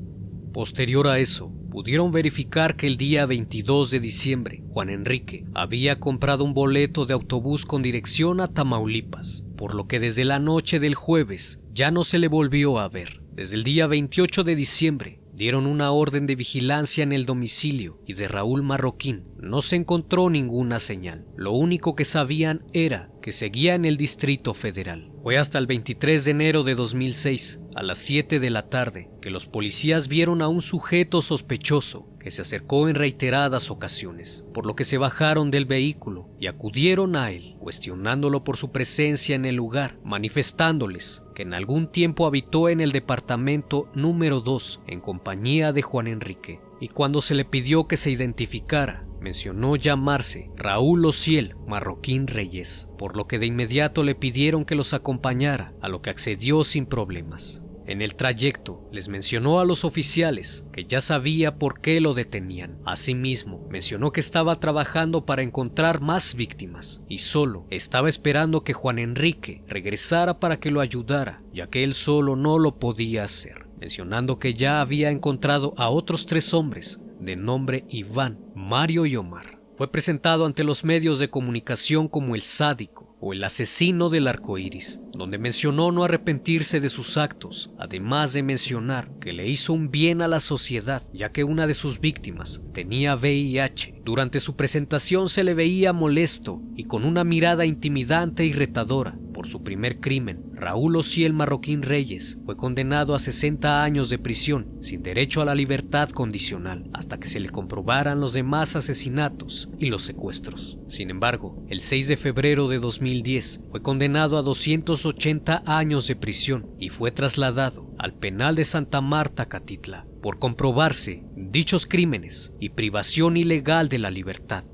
Posterior 0.53 1.07
a 1.07 1.19
eso, 1.21 1.55
pudieron 1.71 2.11
verificar 2.11 2.77
que 2.77 2.87
el 2.87 2.99
día 2.99 3.25
22 3.25 3.91
de 3.91 4.01
diciembre, 4.01 4.63
Juan 4.69 4.91
Enrique 4.91 5.47
había 5.55 5.97
comprado 5.97 6.45
un 6.45 6.53
boleto 6.53 7.07
de 7.07 7.15
autobús 7.15 7.65
con 7.65 7.81
dirección 7.81 8.41
a 8.41 8.49
Tamaulipas, 8.49 9.47
por 9.57 9.75
lo 9.75 9.89
que 9.89 10.01
desde 10.01 10.27
la 10.27 10.39
noche 10.39 10.81
del 10.81 10.97
jueves 10.97 11.63
ya 11.73 11.91
no 11.91 12.05
se 12.05 12.19
le 12.19 12.29
volvió 12.29 12.79
a 12.79 12.91
ver. 12.91 13.23
Desde 13.33 13.57
el 13.57 13.65
día 13.65 13.87
28 13.87 14.45
de 14.45 14.55
diciembre 14.55 15.20
dieron 15.41 15.67
una 15.67 15.91
orden 15.91 16.27
de 16.27 16.37
vigilancia 16.37 17.03
en 17.03 17.13
el 17.13 17.25
domicilio 17.25 17.99
y 18.07 18.13
de 18.13 18.29
Raúl 18.29 18.63
Marroquín 18.63 19.25
no 19.39 19.63
se 19.63 19.77
encontró 19.77 20.29
ninguna 20.29 20.79
señal. 20.79 21.25
Lo 21.35 21.53
único 21.53 21.97
que 21.97 22.05
sabían 22.05 22.67
era 22.75 23.11
que 23.23 23.33
seguía 23.33 23.75
en 23.75 23.87
el 23.87 23.97
Distrito 23.97 24.53
Federal. 24.53 25.11
Fue 25.23 25.39
hasta 25.39 25.57
el 25.57 25.67
23 25.67 26.27
de 26.27 26.31
enero 26.31 26.63
de 26.63 26.75
2006, 26.75 27.61
a 27.75 27.83
las 27.83 27.97
7 27.97 28.39
de 28.39 28.51
la 28.51 28.69
tarde, 28.69 29.09
que 29.23 29.31
los 29.31 29.47
policías 29.47 30.09
vieron 30.09 30.43
a 30.43 30.49
un 30.49 30.61
sujeto 30.61 31.23
sospechoso 31.23 32.07
que 32.19 32.31
se 32.31 32.43
acercó 32.43 32.91
en 32.91 32.95
reiteradas 32.95 33.71
ocasiones, 33.71 34.47
por 34.53 34.67
lo 34.67 34.77
que 34.77 34.85
se 34.85 34.99
bajaron 34.99 35.51
del 35.51 35.65
vehículo 35.65 36.29
y 36.39 36.49
acudieron 36.49 37.17
a 37.17 37.31
él, 37.31 37.57
cuestionándolo 37.59 38.45
por 38.45 38.59
su 38.59 38.73
presencia 38.73 39.37
en 39.37 39.47
el 39.47 39.57
lugar, 39.57 39.99
manifestándoles 40.05 41.23
en 41.41 41.55
algún 41.55 41.91
tiempo 41.91 42.27
habitó 42.27 42.69
en 42.69 42.81
el 42.81 42.93
departamento 42.93 43.89
número 43.95 44.41
2 44.41 44.83
en 44.87 45.01
compañía 45.01 45.73
de 45.73 45.83
Juan 45.83 46.07
Enrique, 46.07 46.61
y 46.81 46.89
cuando 46.89 47.21
se 47.21 47.35
le 47.35 47.45
pidió 47.45 47.87
que 47.87 47.97
se 47.97 48.11
identificara, 48.11 49.07
mencionó 49.21 49.77
llamarse 49.77 50.51
Raúl 50.57 51.05
Ociel 51.05 51.57
Marroquín 51.67 52.27
Reyes, 52.27 52.89
por 52.99 53.17
lo 53.17 53.27
que 53.27 53.39
de 53.39 53.47
inmediato 53.47 54.03
le 54.03 54.15
pidieron 54.15 54.65
que 54.65 54.75
los 54.75 54.95
acompañara, 54.95 55.75
a 55.81 55.89
lo 55.89 56.03
que 56.03 56.11
accedió 56.11 56.65
sin 56.65 56.87
problemas. 56.87 57.63
En 57.87 58.03
el 58.03 58.15
trayecto 58.15 58.89
les 58.93 59.09
mencionó 59.09 59.59
a 59.59 59.65
los 59.65 59.85
oficiales 59.85 60.67
que 60.73 60.85
ya 60.85 61.01
sabía 61.01 61.59
por 61.59 61.81
qué 61.81 62.01
lo 62.01 62.15
detenían. 62.15 62.79
Asimismo, 62.85 63.67
mencionó 63.71 64.13
que 64.13 64.21
estaba 64.21 64.61
trabajando 64.61 65.27
para 65.27 65.43
encontrar 65.43 66.01
más 66.01 66.35
víctimas 66.35 67.03
y 67.09 67.19
solo 67.19 67.67
estaba 67.71 68.09
esperando 68.09 68.63
que 68.63 68.75
Juan 68.75 68.99
Enrique 68.99 69.65
regresara 69.67 70.39
para 70.39 70.61
que 70.61 70.71
lo 70.71 70.81
ayudara, 70.81 71.43
ya 71.53 71.69
que 71.69 71.83
él 71.83 71.95
solo 71.95 72.37
no 72.37 72.59
lo 72.59 72.79
podía 72.79 73.25
hacer, 73.25 73.67
mencionando 73.81 74.39
que 74.39 74.55
ya 74.55 74.81
había 74.81 75.11
encontrado 75.11 75.75
a 75.77 75.89
otros 75.89 76.27
tres 76.27 76.55
hombres 76.55 77.01
de 77.19 77.37
nombre 77.37 77.85
Iván, 77.89 78.39
Mario 78.55 79.07
y 79.07 79.17
Omar. 79.17 79.59
Fue 79.75 79.91
presentado 79.91 80.45
ante 80.45 80.63
los 80.63 80.85
medios 80.85 81.19
de 81.19 81.29
comunicación 81.29 82.07
como 82.09 82.35
el 82.35 82.43
sádico 82.43 83.10
o 83.21 83.33
el 83.33 83.45
asesino 83.45 84.09
del 84.09 84.27
arco 84.27 84.59
iris, 84.59 85.01
donde 85.13 85.39
mencionó 85.39 85.93
no 85.93 86.05
arrepentirse 86.05 86.81
de 86.81 86.89
sus 86.89 87.19
actos, 87.19 87.71
además 87.79 88.33
de 88.33 88.43
mencionar 88.43 89.11
que 89.21 89.33
le 89.33 89.49
hizo 89.49 89.73
un 89.75 89.91
bien 89.91 90.23
a 90.23 90.29
la 90.29 90.41
sociedad, 90.41 91.03
ya 91.13 91.31
que 91.31 91.45
una 91.45 91.67
de 91.67 91.75
sus 91.75 92.01
víctimas 92.01 92.63
tenía 92.73 93.15
VIH. 93.17 94.03
Durante 94.05 94.41
su 94.41 94.57
presentación 94.57 95.29
se 95.29 95.45
le 95.45 95.55
veía 95.55 95.93
molesto 95.93 96.63
y 96.75 96.85
con 96.85 97.05
una 97.05 97.25
mirada 97.25 97.67
intimidante 97.67 98.45
y 98.45 98.53
retadora 98.53 99.19
por 99.41 99.49
su 99.49 99.63
primer 99.63 100.01
crimen. 100.01 100.51
Raúl 100.53 100.97
Ociel 100.97 101.33
Marroquín 101.33 101.81
Reyes 101.81 102.39
fue 102.45 102.59
condenado 102.59 103.15
a 103.15 103.19
60 103.19 103.83
años 103.83 104.11
de 104.11 104.19
prisión 104.19 104.77
sin 104.83 105.03
derecho 105.03 105.41
a 105.41 105.47
la 105.47 105.55
libertad 105.55 106.11
condicional 106.11 106.91
hasta 106.93 107.19
que 107.19 107.27
se 107.27 107.41
le 107.41 107.49
comprobaran 107.49 108.21
los 108.21 108.35
demás 108.35 108.77
asesinatos 108.77 109.71
y 109.79 109.87
los 109.87 110.03
secuestros. 110.03 110.79
Sin 110.89 111.09
embargo, 111.09 111.65
el 111.71 111.81
6 111.81 112.09
de 112.09 112.17
febrero 112.19 112.69
de 112.69 112.81
2010 112.81 113.65
fue 113.71 113.81
condenado 113.81 114.37
a 114.37 114.43
280 114.43 115.63
años 115.65 116.07
de 116.07 116.17
prisión 116.17 116.69
y 116.79 116.91
fue 116.91 117.11
trasladado 117.11 117.95
al 117.97 118.13
penal 118.13 118.57
de 118.57 118.67
Santa 118.67 119.01
Marta, 119.01 119.49
Catitla, 119.49 120.05
por 120.21 120.39
comprobarse 120.39 121.25
dichos 121.35 121.87
crímenes 121.87 122.53
y 122.61 122.69
privación 122.69 123.39
ilegal 123.39 123.89
de 123.89 124.01
la 124.01 124.11
libertad. 124.11 124.65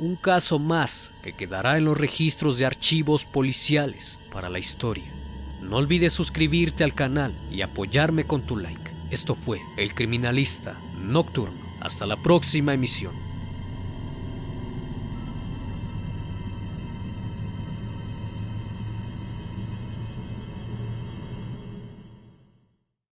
Un 0.00 0.16
caso 0.16 0.58
más 0.58 1.12
que 1.22 1.34
quedará 1.34 1.76
en 1.76 1.84
los 1.84 1.96
registros 1.96 2.58
de 2.58 2.66
archivos 2.66 3.24
policiales 3.26 4.18
para 4.32 4.48
la 4.48 4.58
historia. 4.58 5.12
No 5.60 5.76
olvides 5.76 6.12
suscribirte 6.12 6.84
al 6.84 6.94
canal 6.94 7.34
y 7.50 7.60
apoyarme 7.60 8.24
con 8.24 8.42
tu 8.42 8.56
like. 8.56 8.90
Esto 9.10 9.34
fue 9.34 9.60
El 9.76 9.94
Criminalista 9.94 10.74
Nocturno. 10.98 11.60
Hasta 11.80 12.06
la 12.06 12.16
próxima 12.16 12.74
emisión. 12.74 13.29